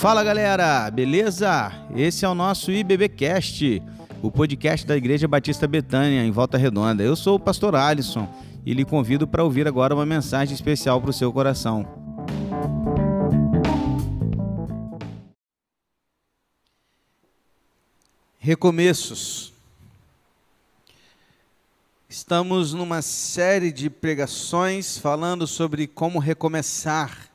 [0.00, 1.70] Fala galera, beleza?
[1.94, 3.82] Esse é o nosso IBBcast,
[4.22, 7.02] o podcast da Igreja Batista Betânia, em Volta Redonda.
[7.02, 8.26] Eu sou o pastor Alisson
[8.64, 11.86] e lhe convido para ouvir agora uma mensagem especial para o seu coração.
[18.38, 19.52] Recomeços.
[22.08, 27.29] Estamos numa série de pregações falando sobre como recomeçar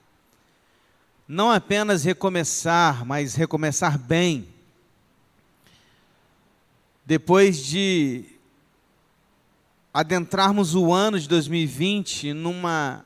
[1.28, 4.48] não apenas recomeçar, mas recomeçar bem.
[7.04, 8.26] Depois de
[9.94, 13.04] adentrarmos o ano de 2020 numa,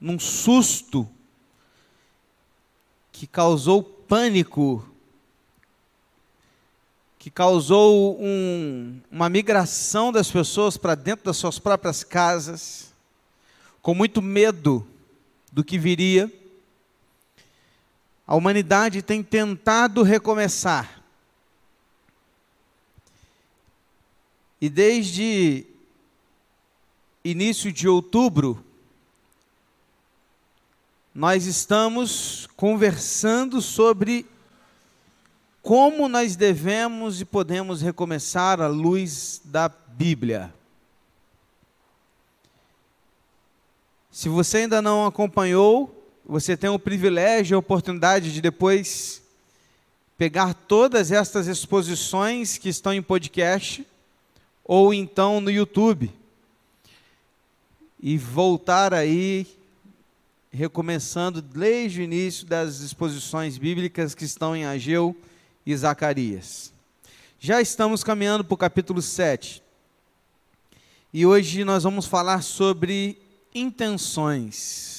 [0.00, 1.08] num susto
[3.10, 4.86] que causou pânico,
[7.18, 12.92] que causou um, uma migração das pessoas para dentro das suas próprias casas,
[13.82, 14.86] com muito medo
[15.50, 16.30] do que viria
[18.26, 21.02] a humanidade tem tentado recomeçar.
[24.60, 25.64] E desde
[27.24, 28.64] início de outubro,
[31.14, 34.26] nós estamos conversando sobre
[35.62, 40.52] como nós devemos e podemos recomeçar à luz da Bíblia.
[44.10, 45.95] Se você ainda não acompanhou,
[46.28, 49.22] você tem o privilégio e a oportunidade de depois
[50.18, 53.86] pegar todas estas exposições que estão em podcast
[54.64, 56.12] ou então no YouTube
[58.00, 59.46] e voltar aí
[60.50, 65.14] recomeçando desde o início das exposições bíblicas que estão em Ageu
[65.64, 66.72] e Zacarias.
[67.38, 69.62] Já estamos caminhando para o capítulo 7.
[71.12, 73.16] E hoje nós vamos falar sobre
[73.54, 74.95] intenções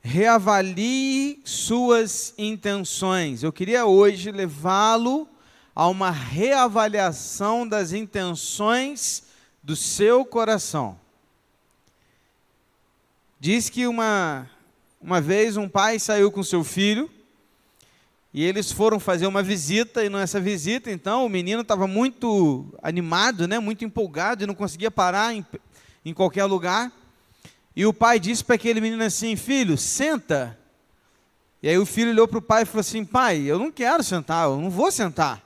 [0.00, 3.42] reavalie suas intenções.
[3.42, 5.28] Eu queria hoje levá-lo
[5.74, 9.24] a uma reavaliação das intenções
[9.62, 10.98] do seu coração.
[13.38, 14.50] Diz que uma,
[15.00, 17.08] uma vez um pai saiu com seu filho
[18.34, 23.48] e eles foram fazer uma visita, e nessa visita, então, o menino estava muito animado,
[23.48, 25.44] né, muito empolgado e não conseguia parar em,
[26.04, 26.92] em qualquer lugar.
[27.78, 30.58] E o pai disse para aquele menino assim: Filho, senta.
[31.62, 34.02] E aí o filho olhou para o pai e falou assim: Pai, eu não quero
[34.02, 35.40] sentar, eu não vou sentar.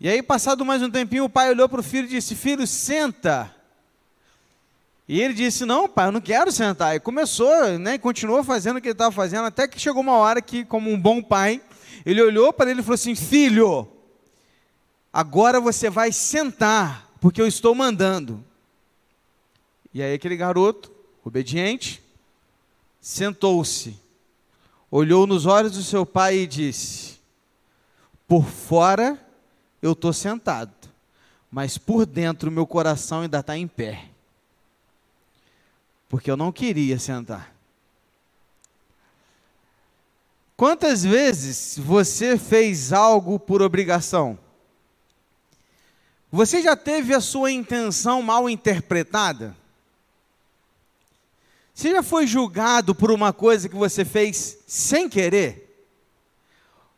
[0.00, 2.66] E aí, passado mais um tempinho, o pai olhou para o filho e disse: Filho,
[2.66, 3.54] senta.
[5.06, 6.96] E ele disse: Não, pai, eu não quero sentar.
[6.96, 10.40] E começou, né, continuou fazendo o que ele estava fazendo, até que chegou uma hora
[10.40, 11.60] que, como um bom pai,
[12.06, 13.86] ele olhou para ele e falou assim: Filho,
[15.12, 18.42] agora você vai sentar, porque eu estou mandando.
[19.92, 20.96] E aí, aquele garoto
[21.28, 22.02] obediente,
[23.00, 23.96] sentou-se,
[24.90, 27.18] olhou nos olhos do seu pai e disse:
[28.26, 29.18] Por fora
[29.80, 30.72] eu estou sentado,
[31.50, 34.06] mas por dentro meu coração ainda está em pé,
[36.08, 37.54] porque eu não queria sentar.
[40.56, 44.36] Quantas vezes você fez algo por obrigação?
[46.32, 49.56] Você já teve a sua intenção mal interpretada?
[51.78, 55.86] Você já foi julgado por uma coisa que você fez sem querer?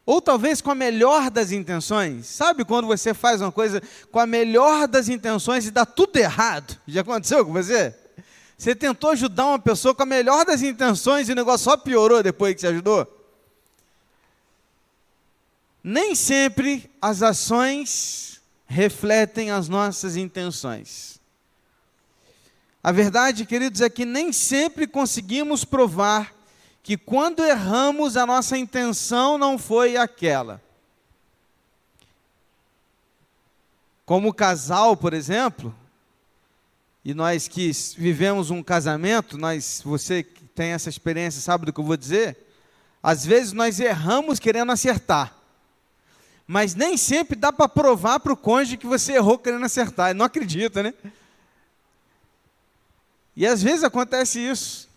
[0.07, 2.25] Ou talvez com a melhor das intenções?
[2.25, 6.81] Sabe quando você faz uma coisa com a melhor das intenções e dá tudo errado?
[6.89, 7.95] Já aconteceu com você?
[8.57, 12.23] Você tentou ajudar uma pessoa com a melhor das intenções e o negócio só piorou
[12.23, 13.07] depois que você ajudou?
[15.85, 21.20] Nem sempre as ações refletem as nossas intenções.
[22.83, 26.35] A verdade, queridos, é que nem sempre conseguimos provar
[26.83, 30.63] que quando erramos, a nossa intenção não foi aquela.
[34.07, 35.75] Como casal, por exemplo,
[37.05, 41.81] e nós que vivemos um casamento, nós, você que tem essa experiência sabe do que
[41.81, 42.37] eu vou dizer?
[43.03, 45.35] Às vezes nós erramos querendo acertar.
[46.47, 50.11] Mas nem sempre dá para provar para o cônjuge que você errou querendo acertar.
[50.11, 50.95] Ele não acredita, né?
[53.37, 54.89] E às vezes acontece isso.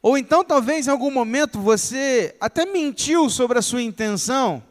[0.00, 4.62] Ou então, talvez em algum momento você até mentiu sobre a sua intenção,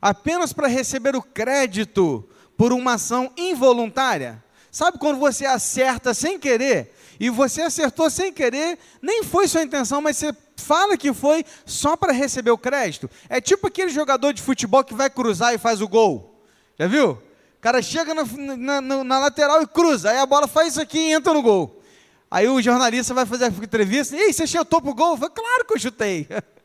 [0.00, 4.42] apenas para receber o crédito por uma ação involuntária.
[4.70, 6.94] Sabe quando você acerta sem querer?
[7.18, 11.96] E você acertou sem querer, nem foi sua intenção, mas você fala que foi só
[11.96, 13.08] para receber o crédito.
[13.28, 16.42] É tipo aquele jogador de futebol que vai cruzar e faz o gol.
[16.78, 17.22] Já viu?
[17.58, 20.98] O cara chega na, na, na lateral e cruza, aí a bola faz isso aqui
[20.98, 21.82] e entra no gol.
[22.30, 25.12] Aí o jornalista vai fazer a entrevista, e você chutou pro gol?
[25.12, 26.28] Eu falei, claro que eu chutei.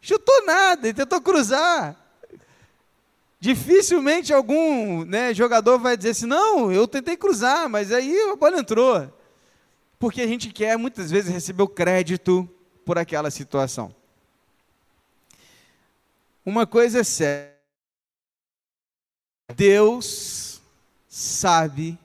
[0.00, 1.96] Chutou nada, ele tentou cruzar.
[3.40, 8.58] Dificilmente algum né, jogador vai dizer assim: não, eu tentei cruzar, mas aí a bola
[8.58, 9.10] entrou.
[9.98, 12.46] Porque a gente quer muitas vezes receber o crédito
[12.84, 13.94] por aquela situação.
[16.44, 17.53] Uma coisa é séria:
[19.56, 20.60] Deus
[21.08, 21.98] sabe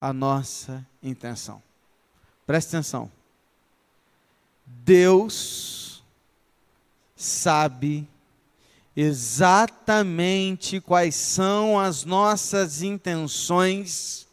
[0.00, 1.62] a nossa intenção.
[2.46, 3.10] Preste atenção.
[4.64, 6.02] Deus
[7.14, 8.08] sabe
[8.96, 14.26] exatamente quais são as nossas intenções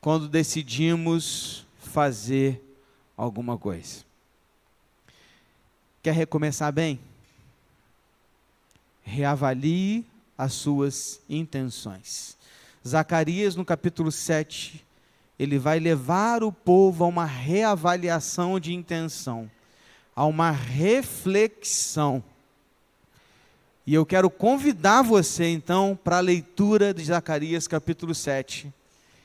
[0.00, 2.60] quando decidimos fazer
[3.16, 4.04] alguma coisa.
[6.02, 6.98] Quer recomeçar bem?
[9.12, 10.06] Reavalie
[10.38, 12.34] as suas intenções.
[12.86, 14.82] Zacarias, no capítulo 7,
[15.38, 19.50] ele vai levar o povo a uma reavaliação de intenção,
[20.16, 22.24] a uma reflexão.
[23.86, 28.72] E eu quero convidar você, então, para a leitura de Zacarias, capítulo 7.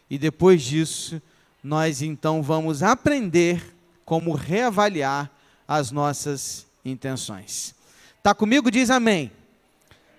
[0.09, 1.21] E depois disso,
[1.63, 3.73] nós então vamos aprender
[4.03, 5.31] como reavaliar
[5.65, 7.73] as nossas intenções.
[8.17, 8.69] Está comigo?
[8.69, 9.31] Diz amém.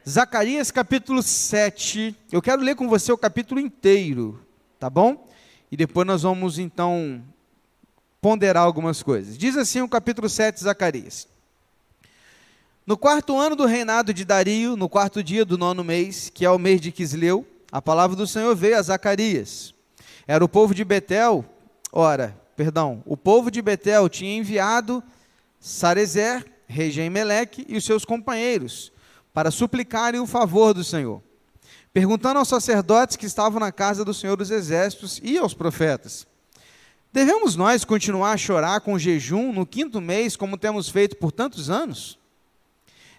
[0.09, 2.17] Zacarias capítulo 7.
[2.33, 4.41] Eu quero ler com você o capítulo inteiro,
[4.81, 5.29] tá bom?
[5.71, 7.23] E depois nós vamos então
[8.19, 9.37] ponderar algumas coisas.
[9.37, 11.29] Diz assim o capítulo 7 de Zacarias.
[12.87, 16.51] No quarto ano do reinado de Dario, no quarto dia do nono mês, que é
[16.51, 19.75] o mês de Quisleu, a palavra do Senhor veio a Zacarias.
[20.27, 21.45] Era o povo de Betel,
[21.93, 25.05] ora, perdão, o povo de Betel tinha enviado
[25.61, 28.91] Sarezer, rei Meleque, e os seus companheiros,
[29.39, 31.23] para suplicarem o favor do Senhor,
[31.93, 36.27] perguntando aos sacerdotes que estavam na casa do Senhor dos Exércitos e aos profetas:
[37.13, 41.71] Devemos nós continuar a chorar com jejum no quinto mês, como temos feito por tantos
[41.71, 42.19] anos?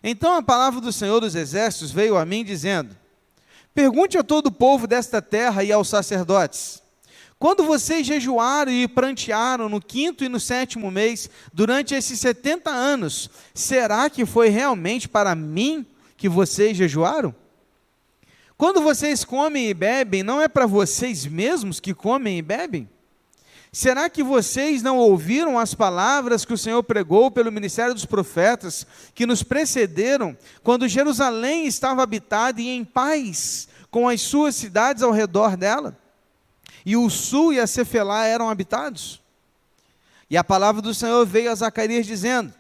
[0.04, 2.94] Então a palavra do Senhor dos Exércitos veio a mim, dizendo:
[3.74, 6.82] Pergunte a todo o povo desta terra e aos sacerdotes:
[7.40, 13.30] quando vocês jejuaram e prantearam no quinto e no sétimo mês, durante esses 70 anos,
[13.54, 15.86] será que foi realmente para mim
[16.20, 17.34] que vocês jejuaram?
[18.58, 22.90] Quando vocês comem e bebem, não é para vocês mesmos que comem e bebem?
[23.72, 28.86] Será que vocês não ouviram as palavras que o Senhor pregou pelo ministério dos profetas
[29.16, 35.12] que nos precederam, quando Jerusalém estava habitada e em paz, com as suas cidades ao
[35.12, 35.98] redor dela?
[36.86, 39.22] E o sul e a Cefelá eram habitados?
[40.30, 42.54] E a palavra do Senhor veio a Zacarias dizendo: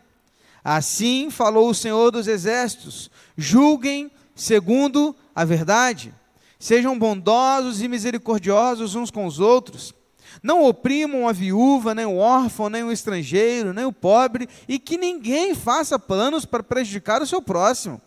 [0.63, 6.13] Assim falou o Senhor dos exércitos: julguem segundo a verdade,
[6.59, 9.93] sejam bondosos e misericordiosos uns com os outros,
[10.43, 14.97] não oprimam a viúva, nem o órfão, nem o estrangeiro, nem o pobre, e que
[14.97, 17.99] ninguém faça planos para prejudicar o seu próximo.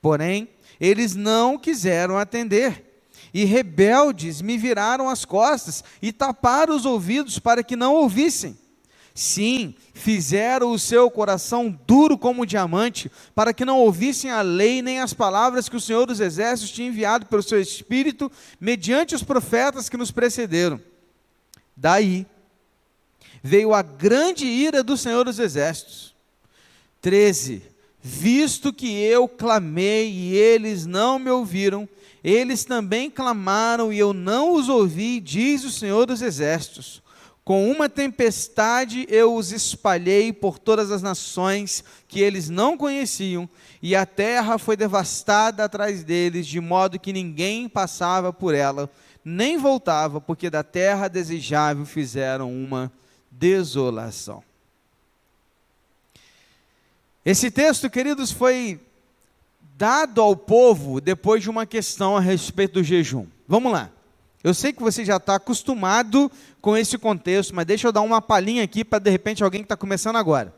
[0.00, 0.48] Porém,
[0.80, 3.02] eles não quiseram atender.
[3.32, 8.56] E rebeldes me viraram as costas e taparam os ouvidos para que não ouvissem.
[9.14, 14.98] Sim, fizeram o seu coração duro como diamante, para que não ouvissem a lei nem
[14.98, 18.30] as palavras que o Senhor dos Exércitos tinha enviado pelo seu Espírito,
[18.60, 20.80] mediante os profetas que nos precederam.
[21.76, 22.26] Daí
[23.40, 26.12] veio a grande ira do Senhor dos Exércitos.
[27.00, 27.62] 13.
[28.02, 31.88] Visto que eu clamei e eles não me ouviram,
[32.22, 37.03] eles também clamaram e eu não os ouvi, diz o Senhor dos Exércitos.
[37.44, 43.48] Com uma tempestade eu os espalhei por todas as nações que eles não conheciam,
[43.82, 48.90] e a terra foi devastada atrás deles, de modo que ninguém passava por ela,
[49.22, 52.90] nem voltava, porque da terra desejável fizeram uma
[53.30, 54.42] desolação.
[57.24, 58.80] Esse texto, queridos, foi
[59.76, 63.26] dado ao povo depois de uma questão a respeito do jejum.
[63.46, 63.90] Vamos lá.
[64.44, 68.20] Eu sei que você já está acostumado com esse contexto, mas deixa eu dar uma
[68.20, 70.54] palhinha aqui para de repente alguém que está começando agora.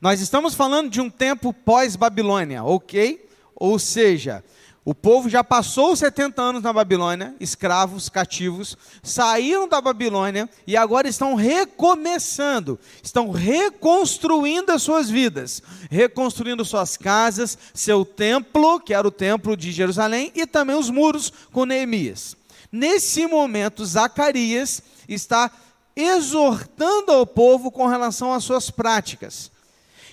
[0.00, 3.24] Nós estamos falando de um tempo pós-Babilônia, ok?
[3.54, 4.42] Ou seja,
[4.84, 10.76] o povo já passou os 70 anos na Babilônia, escravos, cativos, saíram da Babilônia e
[10.76, 19.06] agora estão recomeçando, estão reconstruindo as suas vidas, reconstruindo suas casas, seu templo, que era
[19.06, 22.41] o templo de Jerusalém, e também os muros com Neemias.
[22.72, 25.50] Nesse momento, Zacarias está
[25.94, 29.52] exortando ao povo com relação às suas práticas.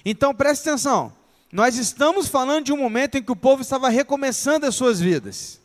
[0.04, 1.14] Então preste atenção,
[1.52, 5.60] nós estamos falando de um momento em que o povo estava recomeçando as suas vidas.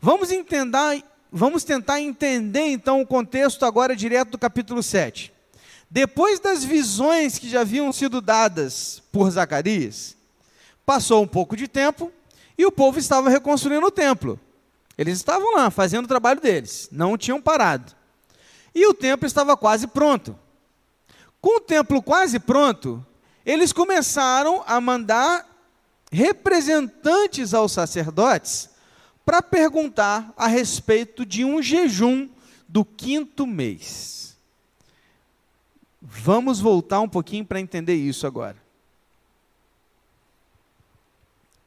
[0.00, 1.02] Vamos entender,
[1.32, 5.32] vamos tentar entender então o contexto agora direto do capítulo 7.
[5.90, 10.14] Depois das visões que já haviam sido dadas por Zacarias,
[10.84, 12.12] passou um pouco de tempo
[12.58, 14.38] e o povo estava reconstruindo o templo.
[14.98, 17.94] Eles estavam lá fazendo o trabalho deles, não tinham parado.
[18.74, 20.36] E o templo estava quase pronto.
[21.40, 23.06] Com o templo quase pronto,
[23.46, 25.46] eles começaram a mandar
[26.10, 28.70] representantes aos sacerdotes
[29.24, 32.28] para perguntar a respeito de um jejum
[32.66, 34.36] do quinto mês.
[36.02, 38.56] Vamos voltar um pouquinho para entender isso agora.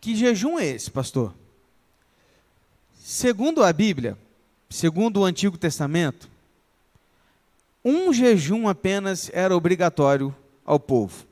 [0.02, 1.34] Que jejum é esse, pastor?
[3.04, 4.16] Segundo a Bíblia,
[4.70, 6.30] segundo o Antigo Testamento,
[7.84, 11.26] um jejum apenas era obrigatório ao povo.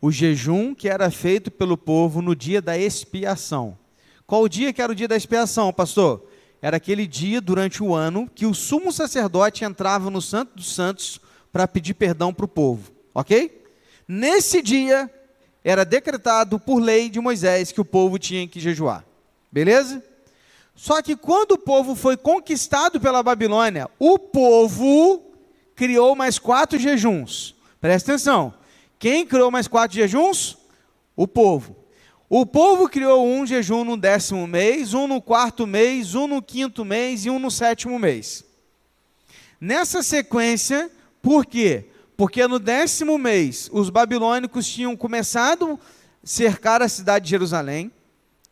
[0.00, 3.78] O jejum que era feito pelo povo no dia da expiação.
[4.26, 6.28] Qual o dia que era o dia da expiação, pastor?
[6.60, 11.20] Era aquele dia durante o ano que o sumo sacerdote entrava no Santo dos Santos
[11.52, 13.64] para pedir perdão para o povo, ok?
[14.06, 15.08] Nesse dia
[15.62, 19.04] era decretado por lei de Moisés que o povo tinha que jejuar,
[19.52, 20.02] beleza?
[20.74, 25.22] Só que quando o povo foi conquistado pela Babilônia, o povo
[25.74, 27.54] criou mais quatro jejuns.
[27.80, 28.54] Presta atenção.
[28.98, 30.58] Quem criou mais quatro jejuns?
[31.16, 31.76] O povo.
[32.28, 36.84] O povo criou um jejum no décimo mês, um no quarto mês, um no quinto
[36.84, 38.44] mês e um no sétimo mês.
[39.60, 40.90] Nessa sequência,
[41.22, 41.88] por quê?
[42.16, 45.78] Porque no décimo mês os babilônicos tinham começado
[46.22, 47.92] a cercar a cidade de Jerusalém,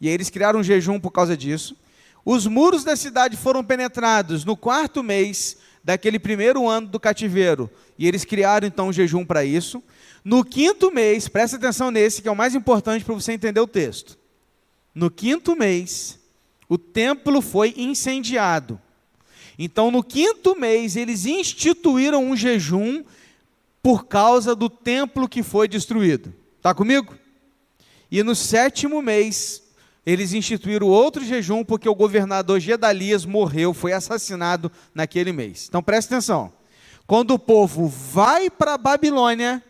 [0.00, 1.76] e eles criaram um jejum por causa disso.
[2.25, 8.07] Os muros da cidade foram penetrados no quarto mês daquele primeiro ano do cativeiro, e
[8.07, 9.83] eles criaram então um jejum para isso.
[10.25, 13.67] No quinto mês, presta atenção nesse que é o mais importante para você entender o
[13.67, 14.17] texto.
[14.95, 16.19] No quinto mês,
[16.69, 18.81] o templo foi incendiado.
[19.59, 23.02] Então, no quinto mês, eles instituíram um jejum
[23.83, 26.33] por causa do templo que foi destruído.
[26.57, 27.17] Está comigo?
[28.11, 29.62] E no sétimo mês,
[30.04, 35.66] eles instituíram outro jejum porque o governador Gedalias morreu, foi assassinado naquele mês.
[35.68, 36.52] Então presta atenção.
[37.06, 39.62] Quando o povo vai para a Babilônia,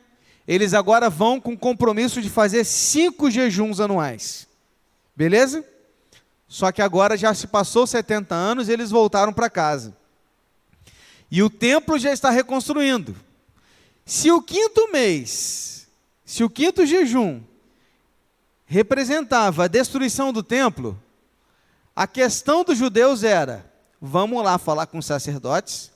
[0.47, 4.47] eles agora vão com compromisso de fazer cinco jejuns anuais.
[5.15, 5.65] Beleza?
[6.49, 9.97] Só que agora já se passou 70 anos e eles voltaram para casa.
[11.31, 13.17] E o templo já está reconstruindo.
[14.05, 15.87] Se o quinto mês,
[16.25, 17.41] se o quinto jejum
[18.73, 20.99] representava a destruição do templo,
[21.95, 25.93] a questão dos judeus era: vamos lá falar com os sacerdotes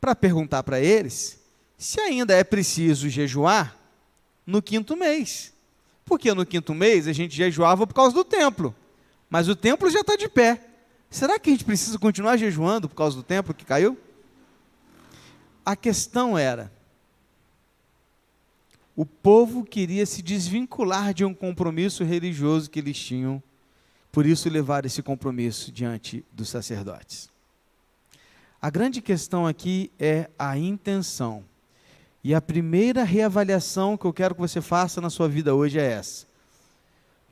[0.00, 1.40] para perguntar para eles
[1.76, 3.76] se ainda é preciso jejuar
[4.46, 5.52] no quinto mês.
[6.04, 8.72] Porque no quinto mês a gente jejuava por causa do templo,
[9.28, 10.60] mas o templo já está de pé.
[11.10, 13.98] Será que a gente precisa continuar jejuando por causa do templo que caiu?
[15.66, 16.72] A questão era:
[18.96, 23.42] o povo queria se desvincular de um compromisso religioso que eles tinham,
[24.12, 27.28] por isso levar esse compromisso diante dos sacerdotes.
[28.62, 31.44] A grande questão aqui é a intenção.
[32.22, 35.84] E a primeira reavaliação que eu quero que você faça na sua vida hoje é
[35.84, 36.26] essa.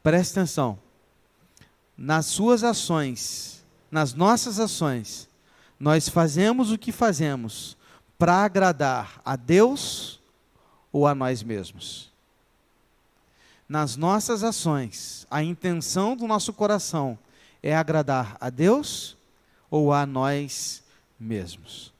[0.02, 0.78] Preste atenção.
[1.96, 5.28] Nas suas ações, nas nossas ações,
[5.78, 7.76] nós fazemos o que fazemos
[8.18, 10.20] para agradar a Deus
[10.92, 12.12] ou a nós mesmos.
[13.68, 17.18] Nas nossas ações, a intenção do nosso coração
[17.62, 19.16] é agradar a Deus
[19.70, 20.82] ou a nós
[21.18, 21.92] mesmos.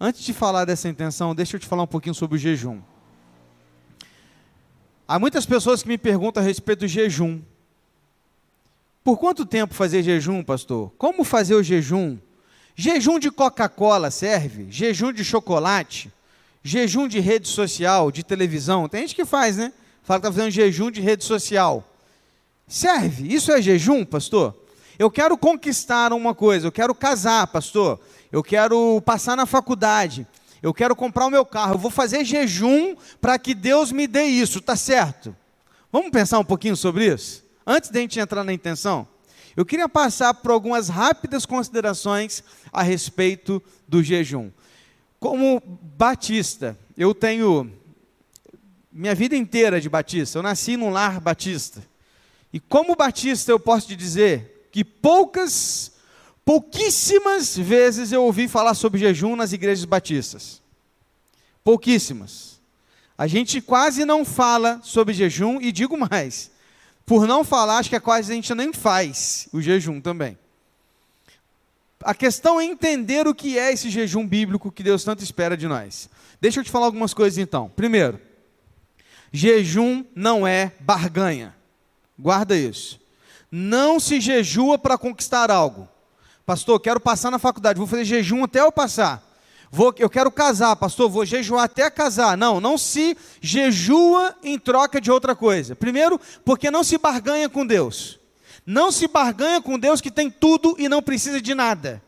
[0.00, 2.80] Antes de falar dessa intenção, deixa eu te falar um pouquinho sobre o jejum.
[5.06, 7.42] Há muitas pessoas que me perguntam a respeito do jejum.
[9.04, 10.90] Por quanto tempo fazer jejum, pastor?
[10.96, 12.16] Como fazer o jejum?
[12.74, 14.70] Jejum de Coca-Cola serve?
[14.70, 16.10] Jejum de chocolate?
[16.62, 18.88] Jejum de rede social, de televisão.
[18.88, 19.72] Tem gente que faz, né?
[20.02, 21.86] Fala que está fazendo jejum de rede social.
[22.66, 23.32] Serve?
[23.32, 24.56] Isso é jejum, pastor?
[24.98, 27.98] Eu quero conquistar uma coisa, eu quero casar, pastor.
[28.30, 30.26] Eu quero passar na faculdade.
[30.62, 31.74] Eu quero comprar o meu carro.
[31.74, 35.34] Eu vou fazer jejum para que Deus me dê isso, tá certo?
[35.90, 37.44] Vamos pensar um pouquinho sobre isso?
[37.66, 39.08] Antes de a gente entrar na intenção?
[39.56, 44.50] Eu queria passar por algumas rápidas considerações a respeito do jejum.
[45.20, 45.62] Como
[45.98, 47.70] batista, eu tenho
[48.90, 50.38] minha vida inteira de batista.
[50.38, 51.82] Eu nasci num lar batista.
[52.50, 55.92] E como batista, eu posso te dizer que poucas,
[56.42, 60.62] pouquíssimas vezes eu ouvi falar sobre jejum nas igrejas batistas.
[61.62, 62.58] Pouquíssimas.
[63.16, 66.50] A gente quase não fala sobre jejum e digo mais.
[67.04, 70.38] Por não falar, acho que é quase a gente nem faz o jejum também.
[72.02, 75.68] A questão é entender o que é esse jejum bíblico que Deus tanto espera de
[75.68, 76.08] nós.
[76.40, 77.70] Deixa eu te falar algumas coisas então.
[77.76, 78.18] Primeiro,
[79.32, 81.54] jejum não é barganha.
[82.18, 82.98] Guarda isso.
[83.50, 85.88] Não se jejua para conquistar algo.
[86.46, 89.22] Pastor, quero passar na faculdade, vou fazer jejum até eu passar.
[89.70, 92.36] Vou, eu quero casar, pastor, vou jejuar até casar.
[92.36, 95.76] Não, não se jejua em troca de outra coisa.
[95.76, 98.19] Primeiro, porque não se barganha com Deus.
[98.66, 102.02] Não se barganha com Deus que tem tudo e não precisa de nada.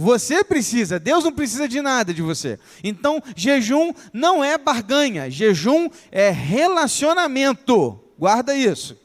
[0.00, 2.56] Você precisa, Deus não precisa de nada de você.
[2.84, 7.98] Então, jejum não é barganha, jejum é relacionamento.
[8.16, 8.96] Guarda isso.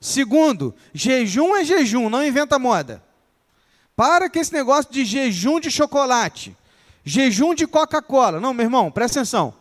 [0.00, 3.00] Segundo, jejum é jejum, não inventa moda.
[3.94, 6.56] Para com esse negócio de jejum de chocolate,
[7.04, 8.40] jejum de Coca-Cola.
[8.40, 9.54] Não, meu irmão, presta atenção.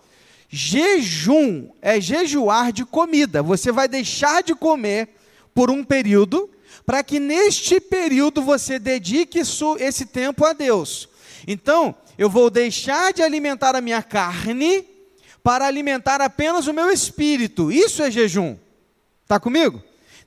[0.49, 3.43] Jejum é jejuar de comida.
[3.43, 5.15] Você vai deixar de comer
[5.53, 6.49] por um período,
[6.85, 9.39] para que neste período você dedique
[9.79, 11.07] esse tempo a Deus.
[11.47, 14.85] Então, eu vou deixar de alimentar a minha carne
[15.43, 17.71] para alimentar apenas o meu espírito.
[17.71, 18.55] Isso é jejum.
[19.23, 19.81] Está comigo?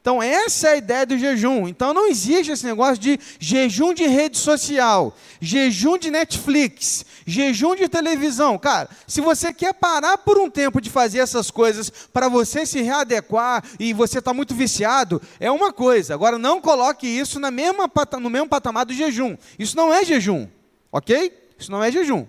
[0.06, 1.66] Então, essa é a ideia do jejum.
[1.66, 7.88] Então, não existe esse negócio de jejum de rede social, jejum de Netflix, jejum de
[7.88, 8.56] televisão.
[8.56, 12.80] Cara, se você quer parar por um tempo de fazer essas coisas para você se
[12.82, 16.14] readequar e você está muito viciado, é uma coisa.
[16.14, 19.36] Agora, não coloque isso na mesma, no mesmo patamar do jejum.
[19.58, 20.46] Isso não é jejum,
[20.92, 21.36] ok?
[21.58, 22.24] Isso não é jejum.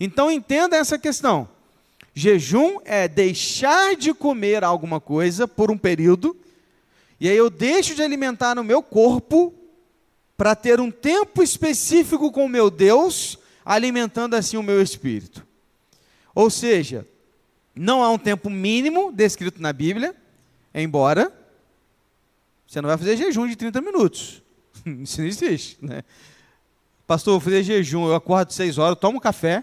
[0.00, 1.46] Então, entenda essa questão.
[2.14, 6.34] Jejum é deixar de comer alguma coisa por um período
[7.22, 9.54] e aí eu deixo de alimentar o meu corpo
[10.36, 15.46] para ter um tempo específico com o meu Deus, alimentando assim o meu espírito.
[16.34, 17.06] Ou seja,
[17.76, 20.16] não há um tempo mínimo descrito na Bíblia,
[20.74, 21.32] embora
[22.66, 24.42] você não vai fazer jejum de 30 minutos.
[24.84, 25.78] Isso não existe.
[25.80, 26.02] Né?
[27.06, 29.62] Pastor, vou fazer jejum, eu acordo 6 horas, tomo café,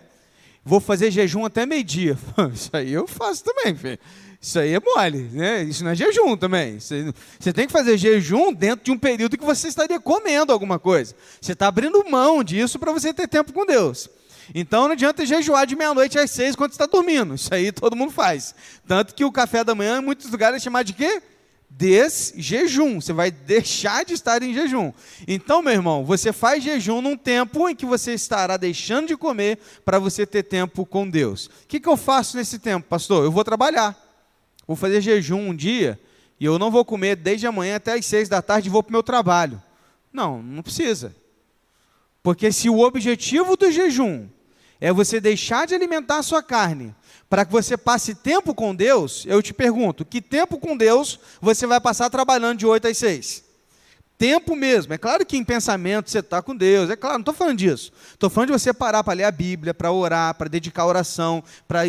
[0.64, 2.18] vou fazer jejum até meio-dia.
[2.56, 4.00] Isso aí eu faço também, filho.
[4.42, 5.64] Isso aí é mole, né?
[5.64, 6.80] Isso não é jejum também.
[6.80, 11.14] Você, tem que fazer jejum dentro de um período que você estaria comendo alguma coisa.
[11.42, 14.10] Você está abrindo mão disso para você ter tempo com Deus.
[14.56, 17.36] Então não adianta jejuar de meia-noite às seis quando está dormindo.
[17.36, 18.56] Isso aí todo mundo faz.
[18.88, 21.22] Tanto que o café da manhã, em muitos lugares, é chamado de quê?
[21.70, 23.02] Desjejum.
[23.02, 24.94] Você vai deixar de estar em jejum.
[25.28, 29.60] Então, meu irmão, você faz jejum num tempo em que você estará deixando de comer
[29.84, 31.48] para você ter tempo com Deus.
[31.48, 33.26] O que, que eu faço nesse tempo, pastor?
[33.26, 34.09] Eu vou trabalhar
[34.70, 36.00] vou fazer jejum um dia
[36.40, 38.92] e eu não vou comer desde amanhã até as seis da tarde e vou para
[38.92, 39.60] o meu trabalho.
[40.14, 41.16] Não, não precisa.
[42.22, 44.28] Porque se o objetivo do jejum
[44.80, 46.94] é você deixar de alimentar a sua carne
[47.28, 51.66] para que você passe tempo com Deus, eu te pergunto, que tempo com Deus você
[51.66, 53.44] vai passar trabalhando de 8 às 6?
[54.20, 54.94] Tempo mesmo.
[54.94, 57.92] É claro que em pensamento você está com Deus, é claro, não estou falando disso.
[58.12, 61.88] Estou falando de você parar para ler a Bíblia, para orar, para dedicar oração, para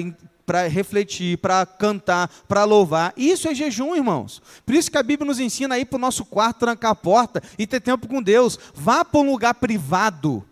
[0.50, 3.14] para refletir, para cantar, para louvar.
[3.16, 4.42] Isso é jejum, irmãos.
[4.66, 6.94] Por isso que a Bíblia nos ensina a ir para o nosso quarto, trancar a
[6.96, 8.58] porta e ter tempo com Deus.
[8.74, 10.44] Vá para um lugar privado.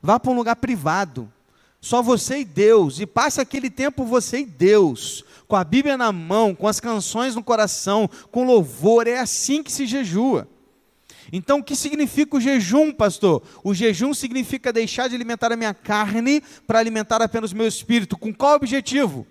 [0.00, 1.28] Vá para um lugar privado.
[1.80, 3.00] Só você e Deus.
[3.00, 5.24] E passe aquele tempo você e Deus.
[5.48, 9.08] Com a Bíblia na mão, com as canções no coração, com louvor.
[9.08, 10.46] É assim que se jejua.
[11.32, 13.42] Então, o que significa o jejum, pastor?
[13.64, 18.18] O jejum significa deixar de alimentar a minha carne para alimentar apenas o meu espírito.
[18.18, 19.26] Com qual objetivo?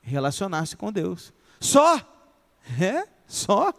[0.00, 1.32] Relacionar-se com Deus.
[1.58, 2.00] Só.
[2.80, 3.74] É, só.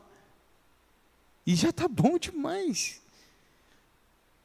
[1.48, 3.02] E já está bom demais.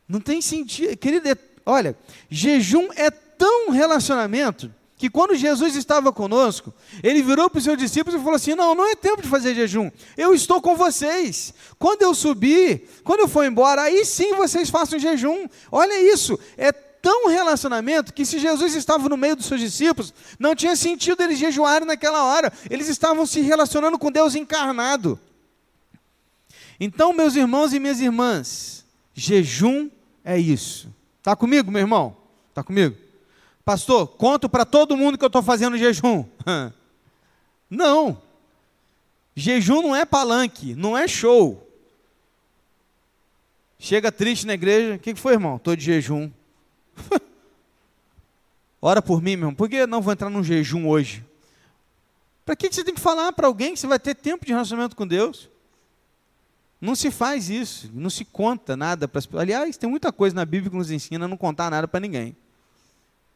[0.09, 0.96] Não tem sentido.
[0.96, 1.96] Querido, é, olha,
[2.31, 8.21] jejum é tão relacionamento que quando Jesus estava conosco, ele virou para os seus discípulos
[8.21, 11.55] e falou assim: Não, não é tempo de fazer jejum, eu estou com vocês.
[11.79, 15.49] Quando eu subir, quando eu for embora, aí sim vocês façam jejum.
[15.73, 20.55] Olha isso, é tão relacionamento que se Jesus estava no meio dos seus discípulos, não
[20.55, 25.19] tinha sentido eles jejuarem naquela hora, eles estavam se relacionando com Deus encarnado.
[26.79, 28.85] Então, meus irmãos e minhas irmãs,
[29.15, 29.89] jejum
[30.23, 30.95] é isso.
[31.21, 32.15] Está comigo, meu irmão?
[32.51, 32.95] Está comigo?
[33.70, 36.24] Pastor, conto para todo mundo que eu estou fazendo jejum.
[37.70, 38.20] Não.
[39.37, 41.70] Jejum não é palanque, não é show.
[43.78, 45.54] Chega triste na igreja, o que, foi, irmão?
[45.54, 46.33] Estou de jejum.
[48.83, 49.54] Ora por mim, meu irmão.
[49.54, 51.24] Por que não vou entrar num jejum hoje?
[52.44, 54.96] Para que você tem que falar para alguém que você vai ter tempo de relacionamento
[54.96, 55.48] com Deus?
[56.80, 59.42] Não se faz isso, não se conta nada para as pessoas.
[59.42, 62.37] Aliás, tem muita coisa na Bíblia que nos ensina a não contar nada para ninguém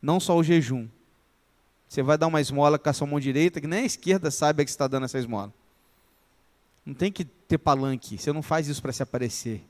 [0.05, 0.87] não só o jejum.
[1.89, 4.63] Você vai dar uma esmola com a sua mão direita, que nem a esquerda sabe
[4.63, 5.53] que está dando essa esmola.
[6.85, 9.65] Não tem que ter palanque, você não faz isso para se aparecer.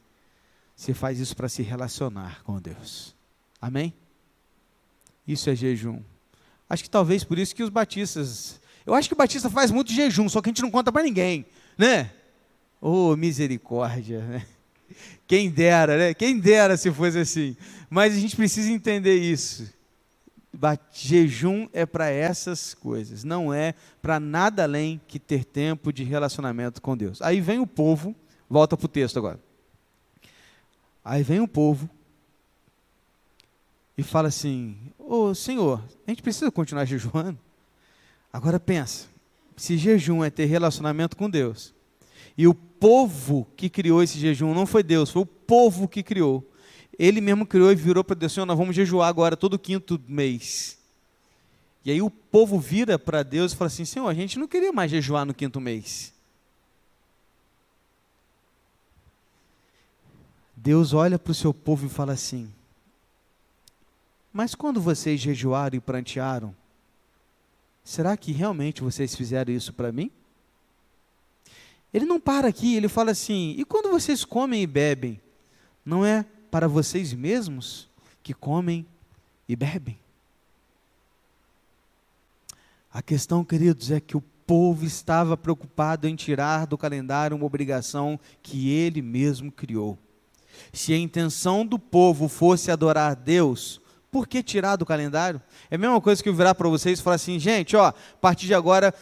[0.75, 3.15] Você faz isso para se relacionar com Deus.
[3.63, 3.95] Amém?
[5.27, 6.03] Isso é jejum.
[6.69, 8.61] Acho que talvez por isso que os batistas.
[8.85, 11.05] Eu acho que o batista faz muito jejum, só que a gente não conta para
[11.05, 11.47] ninguém,
[11.79, 12.11] né?
[12.81, 14.47] Oh, misericórdia, né?
[15.29, 16.15] Quem dera, né?
[16.15, 17.57] Quem dera se fosse assim.
[17.89, 19.73] Mas a gente precisa entender isso.
[20.93, 26.81] Jejum é para essas coisas, não é para nada além que ter tempo de relacionamento
[26.81, 27.21] com Deus.
[27.23, 28.15] Aí vem o povo,
[28.49, 29.41] volta para o texto agora.
[31.05, 31.89] Aí vem o povo
[33.97, 37.39] e fala assim: Ô oh, Senhor, a gente precisa continuar jejuando?
[38.33, 39.07] Agora pensa:
[39.57, 41.75] se jejum é ter relacionamento com Deus,
[42.37, 46.49] e o povo que criou esse jejum não foi Deus, foi o povo que criou.
[46.99, 50.79] Ele mesmo criou e virou para Deus, Senhor, nós vamos jejuar agora todo quinto mês.
[51.85, 54.73] E aí o povo vira para Deus e fala assim: Senhor, a gente não queria
[54.73, 56.13] mais jejuar no quinto mês.
[60.57, 62.51] Deus olha para o seu povo e fala assim:
[64.33, 66.57] Mas quando vocês jejuaram e prantearam,
[67.85, 70.11] será que realmente vocês fizeram isso para mim?
[71.93, 75.21] Ele não para aqui, ele fala assim: E quando vocês comem e bebem,
[75.85, 77.89] não é para vocês mesmos
[78.23, 78.87] que comem
[79.49, 79.99] e bebem.
[82.93, 88.21] A questão, queridos, é que o povo estava preocupado em tirar do calendário uma obrigação
[88.41, 89.99] que ele mesmo criou.
[90.73, 93.81] Se a intenção do povo fosse adorar Deus,
[94.15, 95.43] por que tirar do calendário?
[95.69, 97.95] É a mesma coisa que eu virar para vocês e falar assim, gente, ó, a
[98.21, 98.95] partir de agora,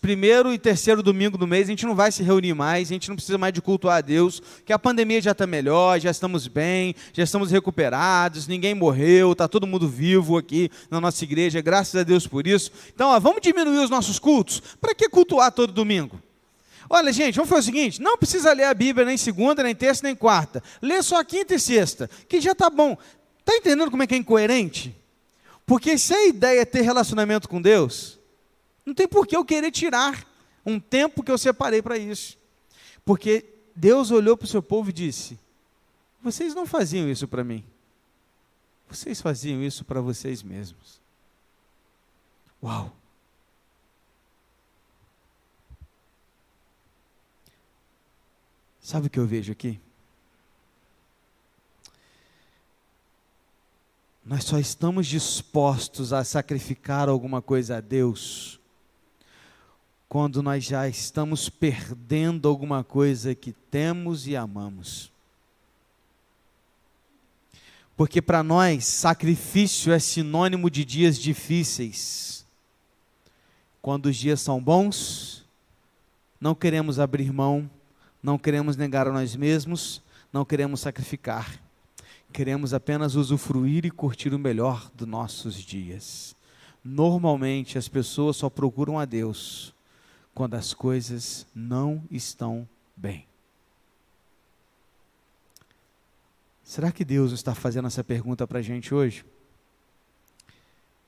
[0.00, 3.10] primeiro e terceiro domingo do mês, a gente não vai se reunir mais, a gente
[3.10, 6.48] não precisa mais de cultuar a Deus, que a pandemia já está melhor, já estamos
[6.48, 11.94] bem, já estamos recuperados, ninguém morreu, está todo mundo vivo aqui na nossa igreja, graças
[11.94, 12.72] a Deus por isso.
[12.94, 14.62] Então, ó, vamos diminuir os nossos cultos.
[14.80, 16.18] Para que cultuar todo domingo?
[16.88, 20.02] Olha, gente, vamos fazer o seguinte: não precisa ler a Bíblia nem segunda, nem terça,
[20.02, 20.62] nem quarta.
[20.80, 22.96] Lê só quinta e sexta, que já está bom.
[23.42, 24.96] Está entendendo como é que é incoerente?
[25.66, 28.18] Porque se a ideia é ter relacionamento com Deus,
[28.86, 30.26] não tem por que eu querer tirar
[30.64, 32.38] um tempo que eu separei para isso.
[33.04, 35.38] Porque Deus olhou para o seu povo e disse:
[36.22, 37.64] Vocês não faziam isso para mim.
[38.88, 41.00] Vocês faziam isso para vocês mesmos.
[42.62, 42.94] Uau!
[48.80, 49.80] Sabe o que eu vejo aqui?
[54.24, 58.60] Nós só estamos dispostos a sacrificar alguma coisa a Deus
[60.08, 65.10] quando nós já estamos perdendo alguma coisa que temos e amamos.
[67.96, 72.44] Porque para nós, sacrifício é sinônimo de dias difíceis.
[73.80, 75.46] Quando os dias são bons,
[76.38, 77.68] não queremos abrir mão,
[78.22, 81.58] não queremos negar a nós mesmos, não queremos sacrificar.
[82.32, 86.34] Queremos apenas usufruir e curtir o melhor dos nossos dias.
[86.82, 89.74] Normalmente as pessoas só procuram a Deus
[90.34, 92.66] quando as coisas não estão
[92.96, 93.26] bem.
[96.64, 99.24] Será que Deus está fazendo essa pergunta para a gente hoje?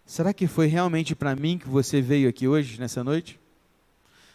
[0.05, 3.41] Será que foi realmente para mim que você veio aqui hoje, nessa noite?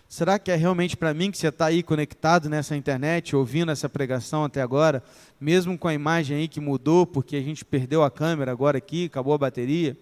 [0.10, 3.88] Será que é realmente para mim que você está aí conectado nessa internet, ouvindo essa
[3.88, 5.04] pregação até agora,
[5.40, 9.06] mesmo com a imagem aí que mudou, porque a gente perdeu a câmera agora aqui,
[9.06, 9.96] acabou a bateria?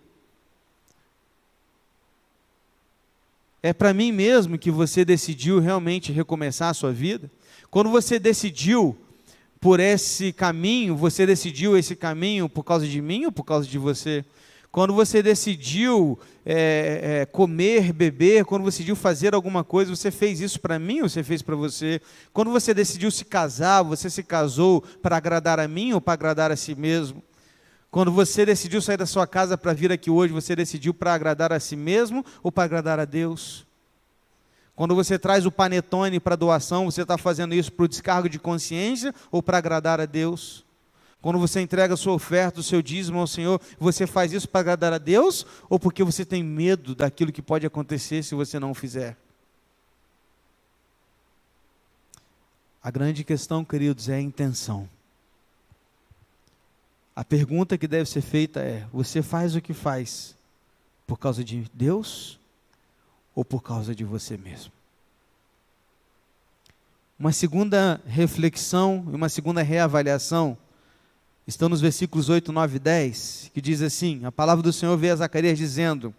[3.62, 7.30] É para mim mesmo que você decidiu realmente recomeçar a sua vida?
[7.70, 8.98] Quando você decidiu
[9.60, 13.78] por esse caminho, você decidiu esse caminho por causa de mim ou por causa de
[13.78, 14.24] você?
[14.72, 20.40] Quando você decidiu é, é, comer, beber, quando você decidiu fazer alguma coisa, você fez
[20.40, 22.02] isso para mim ou você fez para você?
[22.32, 26.52] Quando você decidiu se casar, você se casou para agradar a mim ou para agradar
[26.52, 27.24] a si mesmo?
[27.90, 31.52] Quando você decidiu sair da sua casa para vir aqui hoje, você decidiu para agradar
[31.54, 33.66] a si mesmo ou para agradar a Deus?
[34.76, 38.38] Quando você traz o panetone para doação, você está fazendo isso para o descargo de
[38.38, 40.67] consciência ou para agradar a Deus?
[41.22, 44.62] Quando você entrega a sua oferta, o seu dízimo ao Senhor, você faz isso para
[44.62, 48.74] agradar a Deus ou porque você tem medo daquilo que pode acontecer se você não
[48.74, 49.18] fizer?
[52.84, 54.88] A grande questão, queridos, é a intenção.
[57.16, 60.36] A pergunta que deve ser feita é: você faz o que faz
[61.08, 62.40] por causa de Deus
[63.34, 64.72] ou por causa de você mesmo?
[67.20, 70.56] Uma segunda reflexão e uma segunda reavaliação
[71.48, 75.14] estão nos versículos 8, 9 e 10, que diz assim: A palavra do Senhor veio
[75.14, 76.14] a Zacarias dizendo: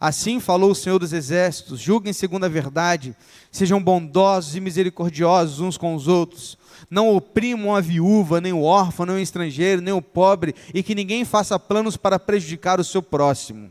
[0.00, 3.16] Assim falou o Senhor dos Exércitos: julguem segundo a verdade,
[3.52, 6.58] sejam bondosos e misericordiosos uns com os outros.
[6.90, 10.94] Não oprimam a viúva, nem o órfão, nem o estrangeiro, nem o pobre, e que
[10.94, 13.70] ninguém faça planos para prejudicar o seu próximo.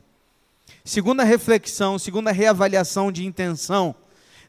[0.85, 3.93] Segunda reflexão, segunda reavaliação de intenção,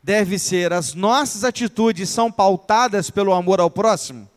[0.02, 4.28] deve ser: as nossas atitudes são pautadas pelo amor ao próximo?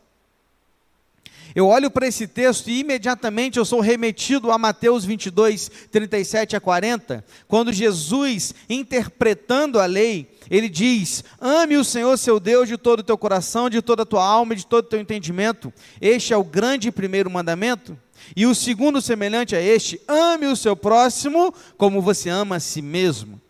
[1.56, 6.60] Eu olho para esse texto e imediatamente eu sou remetido a Mateus 22, 37 a
[6.60, 13.00] 40, quando Jesus, interpretando a lei, ele diz: Ame o Senhor seu Deus de todo
[13.00, 15.74] o teu coração, de toda a tua alma e de todo o teu entendimento.
[16.00, 17.98] Este é o grande primeiro mandamento.
[18.36, 22.82] E o segundo, semelhante a este: ame o seu próximo como você ama a si
[22.82, 23.42] mesmo.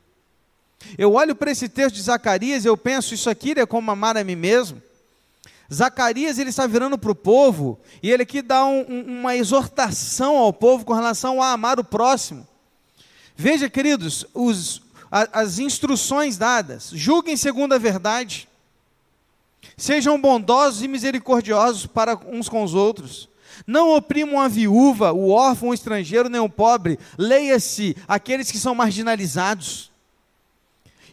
[0.97, 4.17] Eu olho para esse texto de Zacarias e eu penso: isso aqui é como amar
[4.17, 4.81] a mim mesmo.
[5.73, 10.37] Zacarias ele está virando para o povo e ele aqui dá um, um, uma exortação
[10.37, 12.47] ao povo com relação a amar o próximo.
[13.35, 18.47] Veja, queridos, os, a, as instruções dadas: julguem segundo a verdade,
[19.75, 23.29] sejam bondosos e misericordiosos para uns com os outros.
[23.65, 26.99] Não oprimam a viúva, o órfão, o estrangeiro, nem o pobre.
[27.17, 29.91] Leia-se aqueles que são marginalizados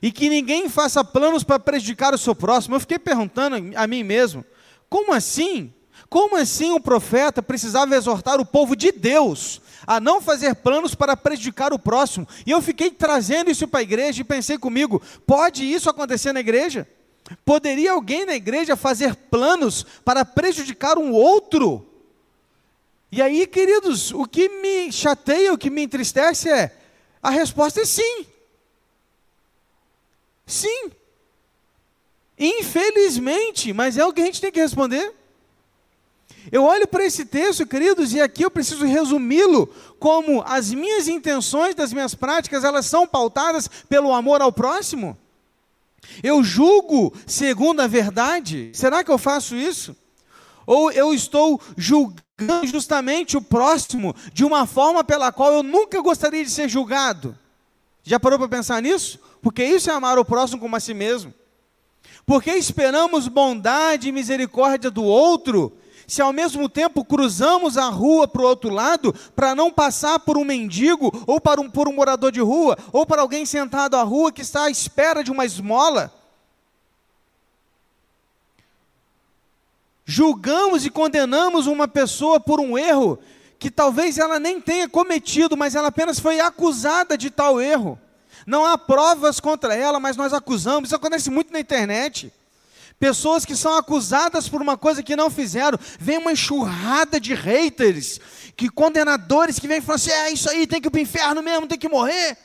[0.04, 2.74] e que ninguém faça planos para prejudicar o seu próximo.
[2.74, 4.44] Eu fiquei perguntando a mim mesmo:
[4.86, 5.72] como assim?
[6.10, 11.16] Como assim o profeta precisava exortar o povo de Deus a não fazer planos para
[11.16, 12.28] prejudicar o próximo?
[12.44, 16.40] E eu fiquei trazendo isso para a igreja e pensei comigo: pode isso acontecer na
[16.40, 16.86] igreja?
[17.42, 21.86] Poderia alguém na igreja fazer planos para prejudicar um outro?
[23.10, 26.76] E aí, queridos, o que me chateia, o que me entristece é:
[27.22, 28.33] a resposta é sim.
[30.46, 30.90] Sim.
[32.38, 35.14] Infelizmente, mas é o que a gente tem que responder.
[36.52, 41.74] Eu olho para esse texto, queridos, e aqui eu preciso resumi-lo como as minhas intenções
[41.74, 45.16] das minhas práticas, elas são pautadas pelo amor ao próximo?
[46.22, 48.70] Eu julgo segundo a verdade?
[48.74, 49.96] Será que eu faço isso?
[50.66, 56.44] Ou eu estou julgando justamente o próximo de uma forma pela qual eu nunca gostaria
[56.44, 57.38] de ser julgado?
[58.04, 59.18] Já parou para pensar nisso?
[59.40, 61.32] Porque isso é amar o próximo como a si mesmo.
[62.26, 65.72] Porque esperamos bondade e misericórdia do outro,
[66.06, 70.36] se ao mesmo tempo cruzamos a rua para o outro lado, para não passar por
[70.36, 74.02] um mendigo, ou para um, por um morador de rua, ou para alguém sentado à
[74.02, 76.12] rua que está à espera de uma esmola.
[80.04, 83.18] Julgamos e condenamos uma pessoa por um erro
[83.64, 87.98] que talvez ela nem tenha cometido, mas ela apenas foi acusada de tal erro.
[88.46, 90.88] Não há provas contra ela, mas nós acusamos.
[90.88, 92.30] Isso acontece muito na internet.
[93.00, 95.78] Pessoas que são acusadas por uma coisa que não fizeram.
[95.98, 98.20] Vem uma enxurrada de haters,
[98.54, 101.42] que condenadores que vêm falando assim: é isso aí, tem que ir para o inferno
[101.42, 102.36] mesmo, tem que morrer.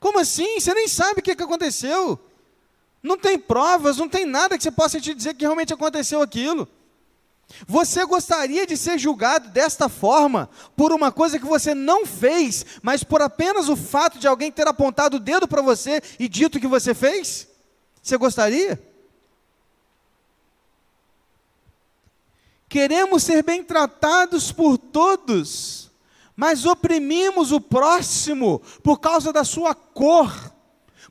[0.00, 0.58] Como assim?
[0.58, 2.18] Você nem sabe o que, que aconteceu.
[3.00, 6.68] Não tem provas, não tem nada que você possa te dizer que realmente aconteceu aquilo.
[7.66, 13.02] Você gostaria de ser julgado desta forma, por uma coisa que você não fez, mas
[13.02, 16.66] por apenas o fato de alguém ter apontado o dedo para você e dito que
[16.66, 17.48] você fez?
[18.02, 18.80] Você gostaria?
[22.68, 25.90] Queremos ser bem tratados por todos,
[26.36, 30.52] mas oprimimos o próximo por causa da sua cor,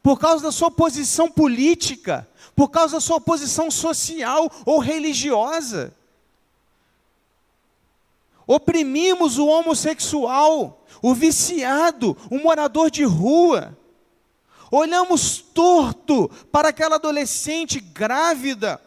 [0.04, 5.98] por causa da sua posição política, por causa da sua posição social ou religiosa
[8.48, 13.78] oprimimos o homossexual, o viciado, o morador de rua.
[14.72, 18.82] Olhamos torto para aquela adolescente grávida,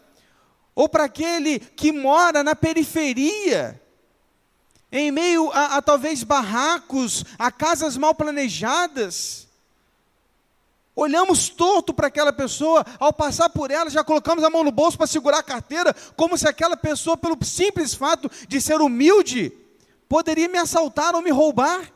[0.75, 3.81] ou para aquele que mora na periferia,
[4.91, 9.50] em meio a, a talvez barracos, a casas mal planejadas.
[11.01, 14.99] Olhamos torto para aquela pessoa, ao passar por ela, já colocamos a mão no bolso
[14.99, 19.51] para segurar a carteira, como se aquela pessoa, pelo simples fato de ser humilde,
[20.07, 21.91] poderia me assaltar ou me roubar.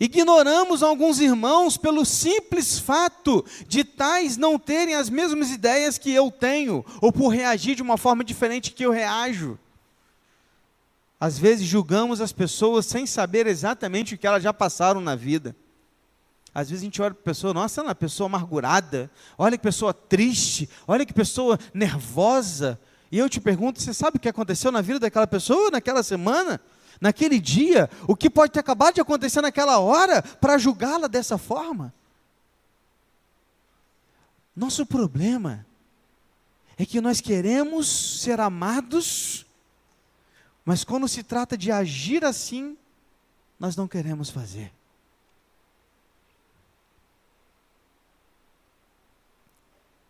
[0.00, 6.28] Ignoramos alguns irmãos pelo simples fato de tais não terem as mesmas ideias que eu
[6.28, 9.56] tenho, ou por reagir de uma forma diferente que eu reajo.
[11.20, 15.54] Às vezes julgamos as pessoas sem saber exatamente o que elas já passaram na vida.
[16.54, 19.56] Às vezes a gente olha para a pessoa, nossa, ela é uma pessoa amargurada, olha
[19.56, 22.80] que pessoa triste, olha que pessoa nervosa.
[23.10, 26.60] E eu te pergunto, você sabe o que aconteceu na vida daquela pessoa naquela semana?
[27.00, 27.88] Naquele dia?
[28.06, 31.92] O que pode ter acabado de acontecer naquela hora para julgá-la dessa forma?
[34.54, 35.64] Nosso problema
[36.76, 37.86] é que nós queremos
[38.20, 39.46] ser amados
[40.68, 42.76] mas quando se trata de agir assim,
[43.58, 44.70] nós não queremos fazer.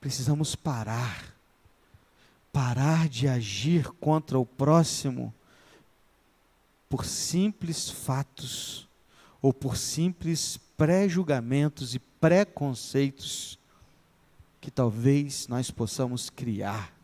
[0.00, 1.32] Precisamos parar,
[2.52, 5.32] parar de agir contra o próximo
[6.88, 8.88] por simples fatos
[9.40, 13.56] ou por simples pré-julgamentos e preconceitos
[14.60, 16.97] que talvez nós possamos criar.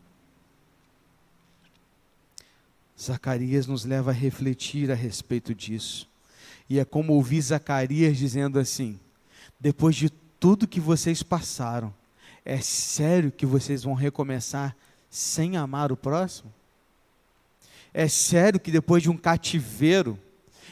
[2.99, 6.07] Zacarias nos leva a refletir a respeito disso.
[6.69, 8.99] E é como ouvir Zacarias dizendo assim:
[9.59, 11.93] depois de tudo que vocês passaram,
[12.43, 14.75] é sério que vocês vão recomeçar
[15.09, 16.53] sem amar o próximo?
[17.93, 20.19] É sério que depois de um cativeiro,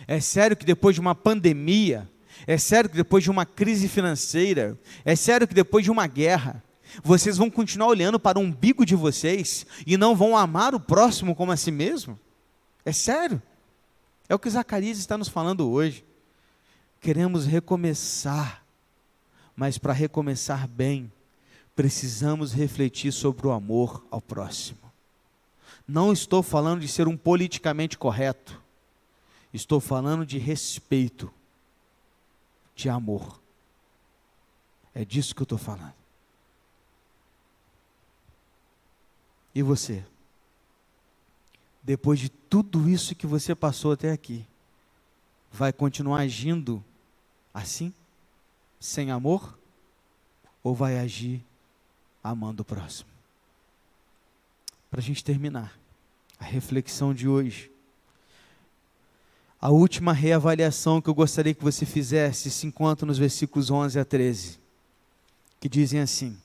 [0.08, 2.10] é sério que depois de uma pandemia,
[2.46, 6.62] é sério que depois de uma crise financeira, é sério que depois de uma guerra,
[7.02, 11.36] vocês vão continuar olhando para o umbigo de vocês e não vão amar o próximo
[11.36, 12.20] como a si mesmo?
[12.86, 13.42] É sério?
[14.28, 16.06] É o que Zacarias está nos falando hoje.
[17.00, 18.64] Queremos recomeçar,
[19.56, 21.12] mas para recomeçar bem,
[21.76, 24.80] precisamos refletir sobre o amor ao próximo.
[25.88, 28.62] Não estou falando de ser um politicamente correto.
[29.54, 31.32] Estou falando de respeito,
[32.76, 33.40] de amor.
[34.96, 36.03] É disso que eu estou falando.
[39.54, 40.04] E você?
[41.82, 44.46] Depois de tudo isso que você passou até aqui,
[45.52, 46.84] vai continuar agindo
[47.54, 47.94] assim?
[48.80, 49.58] Sem amor?
[50.64, 51.44] Ou vai agir
[52.24, 53.14] amando o próximo?
[54.94, 55.76] para a gente terminar
[56.38, 57.72] a reflexão de hoje.
[59.60, 64.06] A última reavaliação que eu gostaria que você fizesse se encontra nos versículos 11 a
[64.06, 64.60] 13,
[65.60, 66.38] que dizem assim: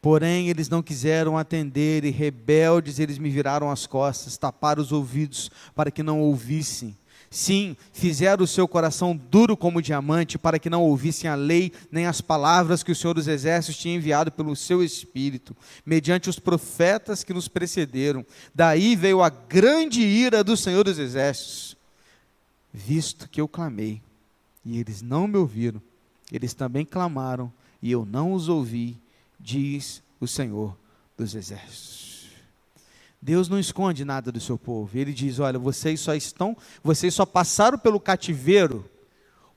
[0.00, 5.50] Porém, eles não quiseram atender, e rebeldes eles me viraram as costas, taparam os ouvidos
[5.74, 6.96] para que não ouvissem.
[7.30, 12.06] Sim, fizeram o seu coração duro como diamante, para que não ouvissem a lei nem
[12.06, 17.22] as palavras que o Senhor dos Exércitos tinha enviado pelo seu Espírito, mediante os profetas
[17.22, 18.24] que nos precederam.
[18.54, 21.76] Daí veio a grande ira do Senhor dos Exércitos,
[22.72, 24.00] visto que eu clamei,
[24.64, 25.82] e eles não me ouviram,
[26.32, 28.96] eles também clamaram, e eu não os ouvi,
[29.38, 30.76] diz o Senhor
[31.16, 32.28] dos Exércitos.
[33.20, 34.96] Deus não esconde nada do seu povo.
[34.96, 38.88] Ele diz: "Olha, vocês só estão, vocês só passaram pelo cativeiro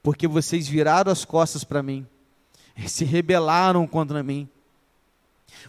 [0.04, 2.08] porque vocês viraram as costas para mim,
[2.88, 4.50] se rebelaram contra mim.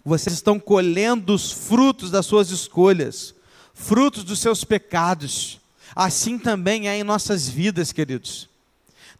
[0.02, 3.34] Vocês estão colhendo os frutos das suas escolhas,
[3.74, 5.60] frutos dos seus pecados.
[5.94, 8.48] Assim também é em nossas vidas, queridos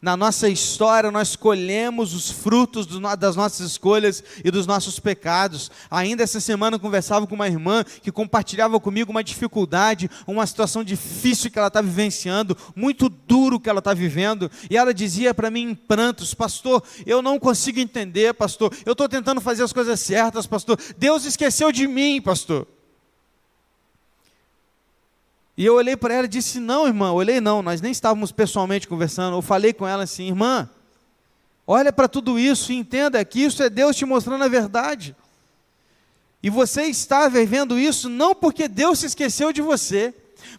[0.03, 5.71] na nossa história nós colhemos os frutos do, das nossas escolhas e dos nossos pecados.
[5.89, 10.83] Ainda essa semana eu conversava com uma irmã que compartilhava comigo uma dificuldade, uma situação
[10.83, 15.49] difícil que ela está vivenciando, muito duro que ela está vivendo, e ela dizia para
[15.49, 20.01] mim em prantos: Pastor, eu não consigo entender, pastor, eu estou tentando fazer as coisas
[20.01, 22.67] certas, pastor, Deus esqueceu de mim, pastor.
[25.55, 28.87] E eu olhei para ela e disse: Não, irmã, olhei não, nós nem estávamos pessoalmente
[28.87, 29.37] conversando.
[29.37, 30.69] Eu falei com ela assim: Irmã,
[31.67, 35.15] olha para tudo isso e entenda que isso é Deus te mostrando a verdade.
[36.41, 40.13] E você está vivendo isso não porque Deus se esqueceu de você,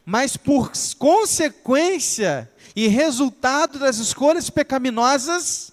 [0.06, 5.72] mas por consequência e resultado das escolhas pecaminosas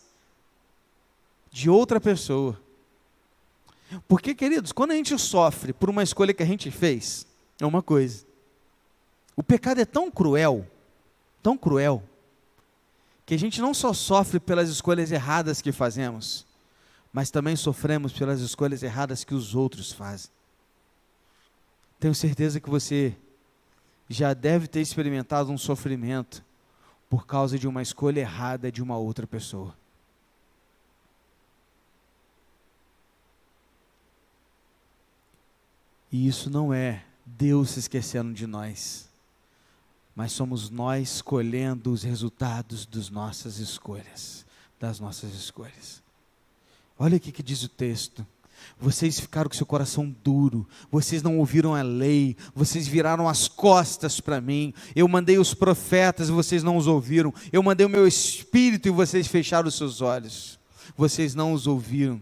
[1.51, 2.59] de outra pessoa.
[4.07, 7.25] Porque, queridos, quando a gente sofre por uma escolha que a gente fez,
[7.59, 8.30] é uma coisa.
[9.41, 10.67] O pecado é tão cruel,
[11.41, 12.03] tão cruel,
[13.25, 16.45] que a gente não só sofre pelas escolhas erradas que fazemos,
[17.11, 20.29] mas também sofremos pelas escolhas erradas que os outros fazem.
[21.99, 23.17] Tenho certeza que você
[24.07, 26.45] já deve ter experimentado um sofrimento
[27.09, 29.75] por causa de uma escolha errada de uma outra pessoa.
[36.11, 39.09] E isso não é Deus se esquecendo de nós
[40.15, 44.45] mas somos nós escolhendo os resultados das nossas escolhas,
[44.79, 46.01] das nossas escolhas.
[46.97, 48.25] Olha o que diz o texto.
[48.79, 54.19] Vocês ficaram com seu coração duro, vocês não ouviram a lei, vocês viraram as costas
[54.19, 54.73] para mim.
[54.95, 57.33] Eu mandei os profetas e vocês não os ouviram.
[57.51, 60.59] Eu mandei o meu espírito e vocês fecharam os seus olhos.
[60.95, 62.21] Vocês não os ouviram.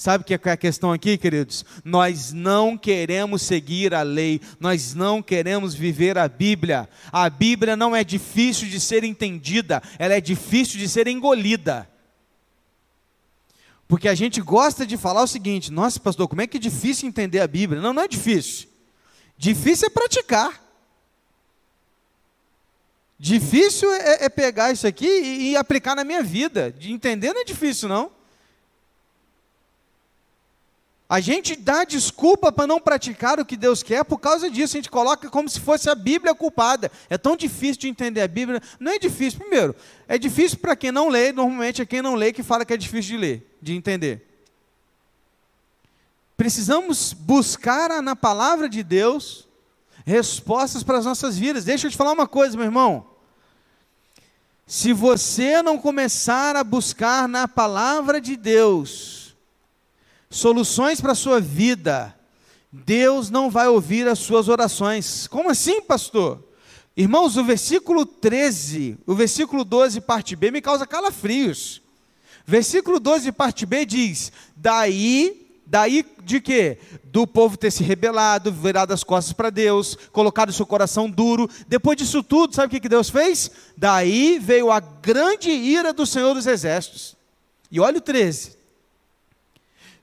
[0.00, 1.62] Sabe o que é a questão aqui, queridos?
[1.84, 6.88] Nós não queremos seguir a lei, nós não queremos viver a Bíblia.
[7.12, 11.86] A Bíblia não é difícil de ser entendida, ela é difícil de ser engolida.
[13.86, 17.06] Porque a gente gosta de falar o seguinte: nossa, pastor, como é que é difícil
[17.06, 17.82] entender a Bíblia?
[17.82, 18.70] Não, não é difícil.
[19.36, 20.64] Difícil é praticar.
[23.18, 26.72] Difícil é, é pegar isso aqui e, e aplicar na minha vida.
[26.72, 28.18] De entender não é difícil, não.
[31.10, 34.76] A gente dá desculpa para não praticar o que Deus quer por causa disso.
[34.76, 36.88] A gente coloca como se fosse a Bíblia culpada.
[37.08, 38.62] É tão difícil de entender a Bíblia.
[38.78, 39.74] Não é difícil, primeiro.
[40.06, 41.32] É difícil para quem não lê.
[41.32, 44.24] Normalmente é quem não lê que fala que é difícil de ler, de entender.
[46.36, 49.48] Precisamos buscar na palavra de Deus
[50.06, 51.64] respostas para as nossas vidas.
[51.64, 53.04] Deixa eu te falar uma coisa, meu irmão.
[54.64, 59.19] Se você não começar a buscar na palavra de Deus,
[60.30, 62.14] soluções para a sua vida,
[62.72, 65.26] Deus não vai ouvir as suas orações.
[65.26, 66.42] Como assim, pastor?
[66.96, 71.82] Irmãos, o versículo 13, o versículo 12, parte B, me causa calafrios.
[72.46, 76.78] Versículo 12, parte B diz: Daí, daí de quê?
[77.04, 81.48] Do povo ter se rebelado, virado as costas para Deus, colocado seu coração duro.
[81.66, 83.50] Depois disso tudo, sabe o que Deus fez?
[83.76, 87.16] Daí veio a grande ira do Senhor dos Exércitos.
[87.70, 88.59] E olha o 13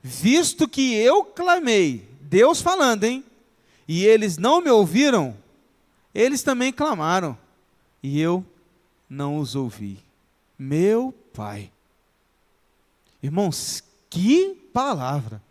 [0.07, 3.23] visto que eu clamei, Deus falando, hein?
[3.87, 5.35] E eles não me ouviram,
[6.15, 7.37] eles também clamaram,
[8.01, 8.43] e eu
[9.09, 9.99] não os ouvi.
[10.57, 11.69] Meu Pai.
[13.21, 15.41] Irmãos, que palavra.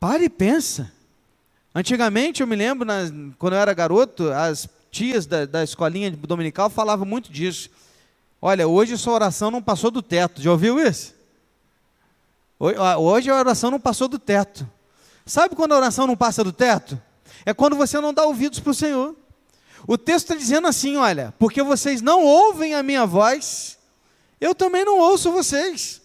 [0.00, 0.92] Pare e pensa.
[1.74, 2.86] Antigamente, eu me lembro,
[3.38, 7.70] quando eu era garoto, as tias da, da escolinha dominical falavam muito disso.
[8.40, 10.40] Olha, hoje sua oração não passou do teto.
[10.40, 11.14] Já ouviu isso?
[12.58, 14.68] Hoje a oração não passou do teto.
[15.26, 17.00] Sabe quando a oração não passa do teto?
[17.44, 19.14] É quando você não dá ouvidos para o Senhor.
[19.86, 23.78] O texto está dizendo assim: olha, porque vocês não ouvem a minha voz,
[24.40, 26.00] eu também não ouço vocês.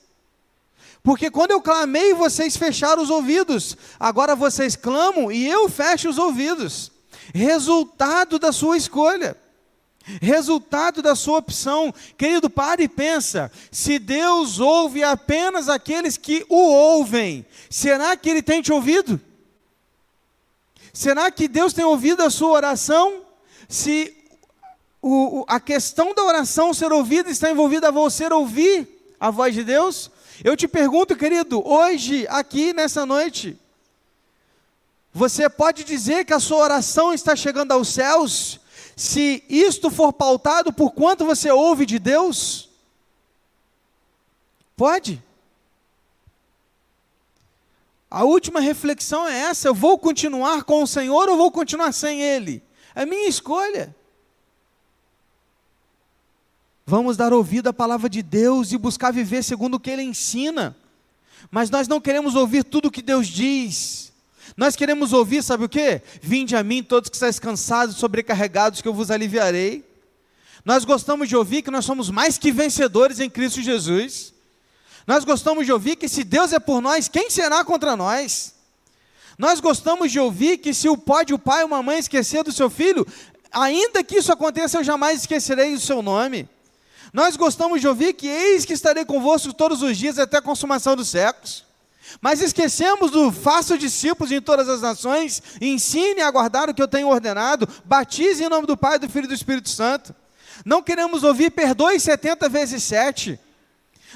[1.02, 3.76] Porque quando eu clamei, vocês fecharam os ouvidos.
[4.00, 6.92] Agora vocês clamam e eu fecho os ouvidos.
[7.34, 9.36] Resultado da sua escolha.
[10.22, 11.94] Resultado da sua opção.
[12.18, 13.52] Querido, pare e pensa.
[13.72, 19.20] Se Deus ouve apenas aqueles que o ouvem, será que Ele tem te ouvido?
[20.92, 23.22] Será que Deus tem ouvido a sua oração?
[23.68, 24.16] Se
[25.02, 29.64] o, a questão da oração ser ouvida está envolvida a você ouvir a voz de
[29.64, 30.12] Deus?
[30.44, 33.58] Eu te pergunto, querido, hoje, aqui nessa noite,
[35.14, 38.60] você pode dizer que a sua oração está chegando aos céus?
[38.96, 42.70] Se isto for pautado por quanto você ouve de Deus?
[44.76, 45.22] Pode.
[48.10, 52.22] A última reflexão é essa: eu vou continuar com o Senhor ou vou continuar sem
[52.22, 52.64] Ele?
[52.94, 53.96] É minha escolha.
[56.86, 60.78] Vamos dar ouvido à palavra de Deus e buscar viver segundo o que Ele ensina.
[61.50, 64.13] Mas nós não queremos ouvir tudo o que Deus diz.
[64.56, 66.02] Nós queremos ouvir, sabe o que?
[66.22, 69.84] Vinde a mim todos que estáis cansados, sobrecarregados, que eu vos aliviarei.
[70.64, 74.34] Nós gostamos de ouvir que nós somos mais que vencedores em Cristo Jesus.
[75.06, 78.54] Nós gostamos de ouvir que se Deus é por nós, quem será contra nós?
[79.38, 82.52] Nós gostamos de ouvir que se o pode o pai ou uma mãe esquecer do
[82.52, 83.06] seu filho,
[83.52, 86.48] ainda que isso aconteça, eu jamais esquecerei o seu nome.
[87.12, 90.96] Nós gostamos de ouvir que eis que estarei convosco todos os dias até a consumação
[90.96, 91.66] dos séculos.
[92.22, 96.88] Mas esquecemos do faço discípulos em todas as nações, ensine a guardar o que eu
[96.88, 100.14] tenho ordenado, batize em nome do Pai, do Filho e do Espírito Santo.
[100.66, 103.40] Não queremos ouvir perdoe 70 vezes 7.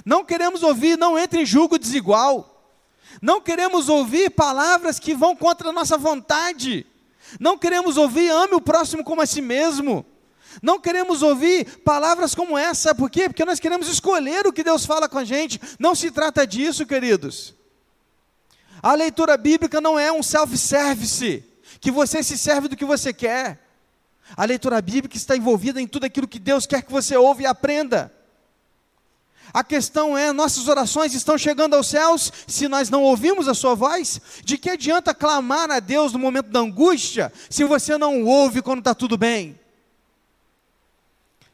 [0.05, 2.53] Não queremos ouvir não entre em julgo desigual.
[3.21, 6.85] Não queremos ouvir palavras que vão contra a nossa vontade.
[7.39, 10.05] Não queremos ouvir ame o próximo como a si mesmo.
[10.61, 13.29] Não queremos ouvir palavras como essa, por quê?
[13.29, 15.59] Porque nós queremos escolher o que Deus fala com a gente.
[15.79, 17.56] Não se trata disso, queridos.
[18.87, 21.43] A leitura bíblica não é um self-service,
[21.81, 23.59] que você se serve do que você quer.
[24.33, 27.45] A leitura bíblica está envolvida em tudo aquilo que Deus quer que você ouve e
[27.45, 28.09] aprenda.
[29.53, 33.75] A questão é: nossas orações estão chegando aos céus se nós não ouvimos a Sua
[33.75, 34.21] voz?
[34.45, 38.79] De que adianta clamar a Deus no momento da angústia se você não ouve quando
[38.79, 39.59] está tudo bem?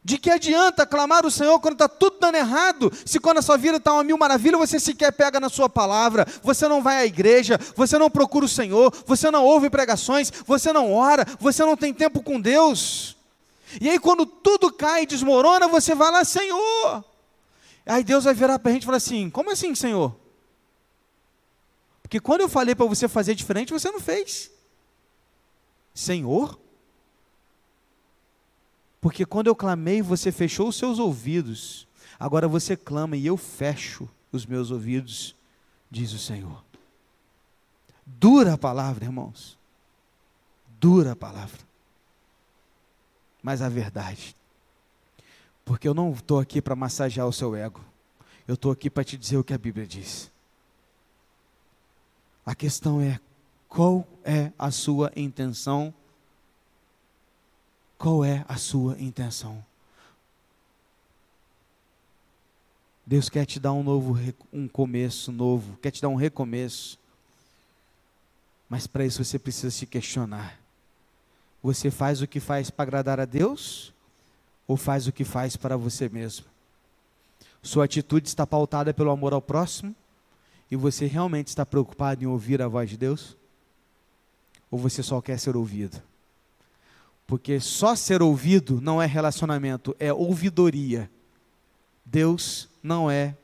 [0.06, 2.92] De que adianta clamar o Senhor quando está tudo dando errado?
[3.06, 6.26] Se quando a sua vida está uma mil maravilha, você sequer pega na sua palavra,
[6.42, 10.74] você não vai à igreja, você não procura o Senhor, você não ouve pregações, você
[10.74, 13.16] não ora, você não tem tempo com Deus.
[13.80, 17.02] E aí, quando tudo cai e desmorona, você vai lá, Senhor.
[17.86, 20.14] Aí Deus vai virar para a gente e falar assim: Como assim, Senhor?
[22.02, 24.50] Porque quando eu falei para você fazer diferente, você não fez.
[25.94, 26.58] Senhor?
[29.04, 31.86] Porque quando eu clamei, você fechou os seus ouvidos.
[32.18, 35.36] Agora você clama e eu fecho os meus ouvidos,
[35.90, 36.64] diz o Senhor.
[38.06, 39.58] Dura a palavra, irmãos.
[40.80, 41.60] dura a palavra,
[43.42, 44.34] mas a verdade.
[45.66, 47.84] Porque eu não estou aqui para massagear o seu ego,
[48.48, 50.32] eu estou aqui para te dizer o que a Bíblia diz.
[52.46, 53.20] A questão é
[53.68, 55.92] qual é a sua intenção?
[58.04, 59.64] Qual é a sua intenção?
[63.06, 64.14] Deus quer te dar um novo
[64.52, 66.98] um começo novo, quer te dar um recomeço.
[68.68, 70.60] Mas para isso você precisa se questionar.
[71.62, 73.90] Você faz o que faz para agradar a Deus
[74.68, 76.44] ou faz o que faz para você mesmo?
[77.62, 79.96] Sua atitude está pautada pelo amor ao próximo
[80.70, 83.34] e você realmente está preocupado em ouvir a voz de Deus?
[84.70, 86.02] Ou você só quer ser ouvido?
[87.26, 91.10] Porque só ser ouvido não é relacionamento, é ouvidoria.
[92.04, 93.36] Deus não é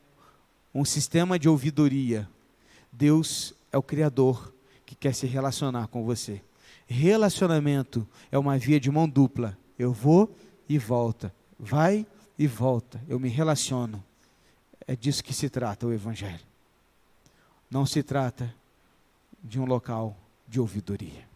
[0.74, 2.28] um sistema de ouvidoria.
[2.92, 4.52] Deus é o Criador
[4.84, 6.42] que quer se relacionar com você.
[6.86, 9.56] Relacionamento é uma via de mão dupla.
[9.78, 10.34] Eu vou
[10.68, 11.32] e volta.
[11.58, 12.06] Vai
[12.38, 13.00] e volta.
[13.08, 14.04] Eu me relaciono.
[14.86, 16.40] É disso que se trata o Evangelho.
[17.70, 18.52] Não se trata
[19.42, 20.16] de um local
[20.48, 21.28] de ouvidoria.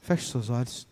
[0.00, 0.86] Feche seus olhos.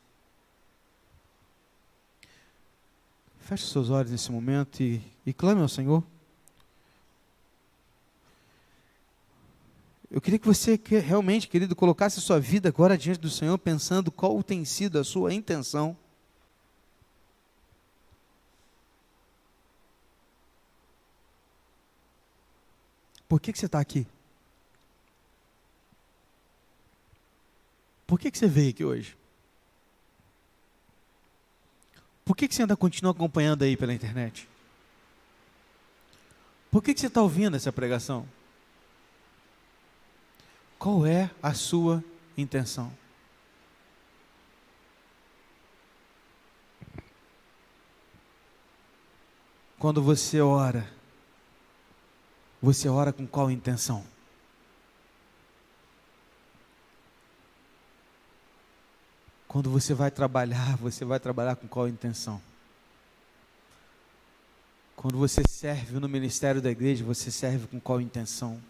[3.44, 6.02] Feche seus olhos nesse momento e, e clame ao Senhor.
[10.10, 14.10] Eu queria que você realmente, querido, colocasse a sua vida agora diante do Senhor, pensando
[14.10, 15.94] qual tem sido a sua intenção.
[23.28, 24.06] Por que, que você está aqui?
[28.06, 29.14] Por que, que você veio aqui hoje?
[32.24, 34.48] Por que, que você ainda continua acompanhando aí pela internet?
[36.70, 38.26] Por que, que você está ouvindo essa pregação?
[40.78, 42.02] Qual é a sua
[42.36, 42.92] intenção?
[49.78, 50.90] Quando você ora,
[52.60, 54.13] você ora com qual intenção?
[59.54, 62.42] Quando você vai trabalhar, você vai trabalhar com qual intenção?
[64.96, 68.60] Quando você serve no ministério da igreja, você serve com qual intenção?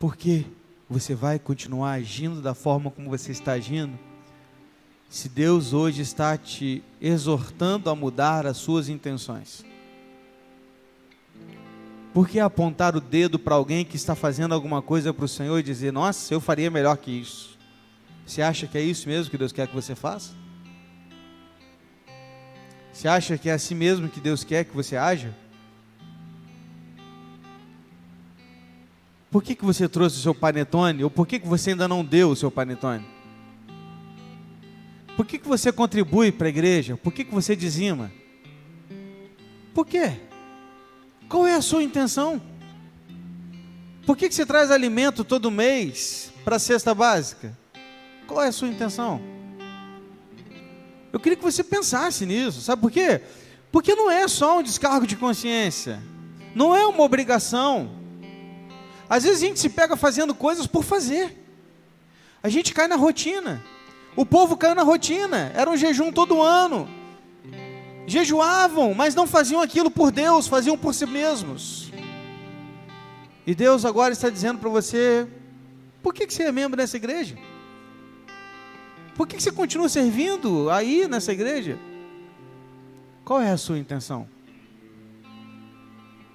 [0.00, 0.46] Porque
[0.88, 3.98] você vai continuar agindo da forma como você está agindo?
[5.10, 9.66] Se Deus hoje está te exortando a mudar as suas intenções.
[12.12, 15.58] Por que apontar o dedo para alguém que está fazendo alguma coisa para o Senhor
[15.58, 17.58] e dizer, nossa, eu faria melhor que isso?
[18.26, 20.34] Você acha que é isso mesmo que Deus quer que você faça?
[22.92, 25.34] Você acha que é assim mesmo que Deus quer que você haja?
[29.30, 31.02] Por que, que você trouxe o seu panetone?
[31.02, 33.06] Ou por que, que você ainda não deu o seu panetone?
[35.16, 36.98] Por que, que você contribui para a igreja?
[36.98, 38.12] Por que, que você dizima?
[39.72, 40.20] Por quê?
[41.32, 42.42] Qual é a sua intenção?
[44.04, 47.56] Por que, que você traz alimento todo mês para a cesta básica?
[48.26, 49.18] Qual é a sua intenção?
[51.10, 53.22] Eu queria que você pensasse nisso, sabe por quê?
[53.70, 56.02] Porque não é só um descargo de consciência,
[56.54, 57.90] não é uma obrigação.
[59.08, 61.34] Às vezes a gente se pega fazendo coisas por fazer,
[62.42, 63.64] a gente cai na rotina.
[64.14, 66.86] O povo caiu na rotina, era um jejum todo ano,
[68.06, 71.92] jejuavam, mas não faziam aquilo por Deus, faziam por si mesmos.
[73.46, 75.26] E Deus agora está dizendo para você:
[76.02, 77.36] por que, você é membro dessa igreja?
[79.14, 81.78] Por que você continua servindo aí nessa igreja?
[83.24, 84.26] Qual é a sua intenção?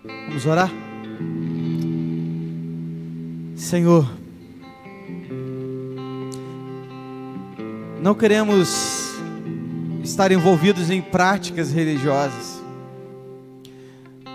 [0.03, 0.71] Vamos orar?
[3.55, 4.07] Senhor,
[8.01, 9.06] não queremos
[10.07, 12.63] estar envolvidos em práticas religiosas.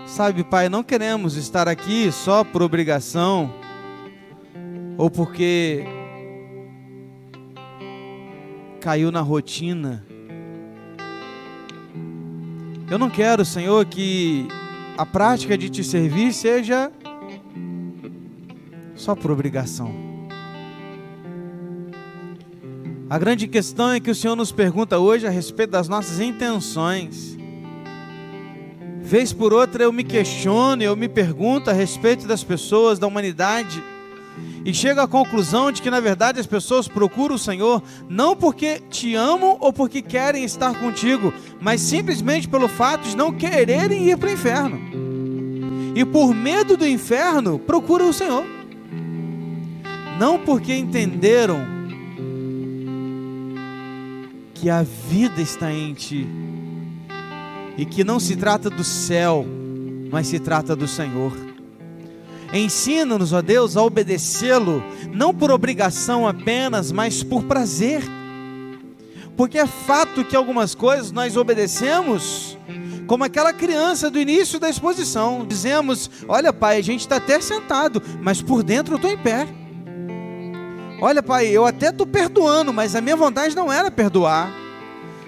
[0.05, 3.51] Sabe, Pai, não queremos estar aqui só por obrigação
[4.97, 5.83] ou porque
[8.79, 10.05] caiu na rotina.
[12.89, 14.47] Eu não quero, Senhor, que
[14.95, 16.91] a prática de te servir seja
[18.95, 20.12] só por obrigação.
[23.13, 27.37] A grande questão é que o Senhor nos pergunta hoje a respeito das nossas intenções.
[29.03, 33.83] Vez por outra eu me questiono, eu me pergunto a respeito das pessoas, da humanidade,
[34.65, 38.81] e chego à conclusão de que na verdade as pessoas procuram o Senhor não porque
[38.89, 44.17] te amam ou porque querem estar contigo, mas simplesmente pelo fato de não quererem ir
[44.17, 44.79] para o inferno.
[45.95, 48.43] e por medo do inferno procuram o Senhor.
[50.17, 51.72] Não porque entenderam
[54.63, 56.25] que a vida está em ti
[57.77, 59.45] e que não se trata do céu,
[60.09, 61.33] mas se trata do Senhor.
[62.53, 68.03] Ensina-nos, ó Deus, a obedecê-lo, não por obrigação apenas, mas por prazer.
[69.35, 72.57] Porque é fato que algumas coisas nós obedecemos,
[73.05, 75.45] como aquela criança do início da exposição.
[75.45, 79.45] Dizemos: Olha, pai, a gente está até sentado, mas por dentro eu estou em pé.
[81.03, 84.49] Olha, pai, eu até estou perdoando, mas a minha vontade não era perdoar.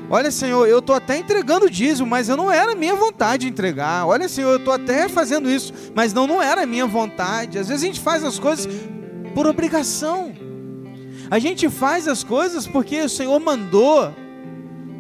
[0.10, 4.08] Olha, Senhor, eu estou até entregando o dízimo, mas eu não era minha vontade entregar.
[4.08, 7.60] Olha, Senhor, eu estou até fazendo isso, mas não, não era minha vontade.
[7.60, 8.70] Às vezes a gente faz as coisas
[9.34, 10.34] por obrigação.
[11.30, 14.14] A gente faz as coisas porque o Senhor mandou.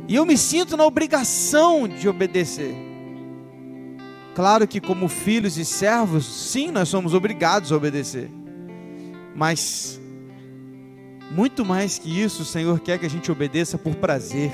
[0.09, 2.75] E eu me sinto na obrigação de obedecer.
[4.35, 8.29] Claro que, como filhos e servos, sim, nós somos obrigados a obedecer.
[9.33, 10.01] Mas,
[11.31, 14.51] muito mais que isso, o Senhor quer que a gente obedeça por prazer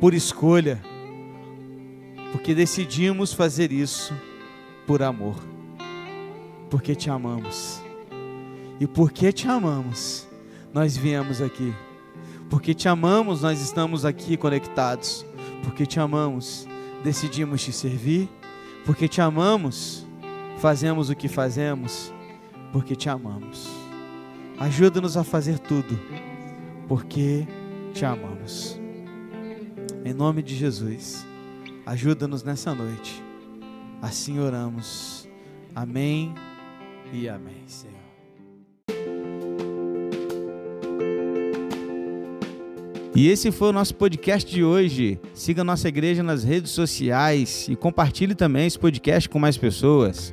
[0.00, 0.80] por escolha,
[2.32, 4.14] porque decidimos fazer isso
[4.86, 5.36] por amor,
[6.70, 7.82] porque te amamos.
[8.80, 10.28] E porque te amamos,
[10.72, 11.74] nós viemos aqui.
[12.48, 15.26] Porque te amamos, nós estamos aqui conectados.
[15.64, 16.66] Porque te amamos,
[17.02, 18.28] decidimos te servir.
[18.86, 20.06] Porque te amamos,
[20.58, 22.12] fazemos o que fazemos.
[22.72, 23.87] Porque te amamos.
[24.60, 25.98] Ajuda-nos a fazer tudo,
[26.88, 27.46] porque
[27.94, 28.78] te amamos.
[30.04, 31.24] Em nome de Jesus,
[31.86, 33.22] ajuda-nos nessa noite.
[34.02, 35.28] Assim oramos.
[35.74, 36.34] Amém
[37.12, 37.94] e amém, Senhor.
[43.14, 45.20] E esse foi o nosso podcast de hoje.
[45.34, 50.32] Siga nossa igreja nas redes sociais e compartilhe também esse podcast com mais pessoas.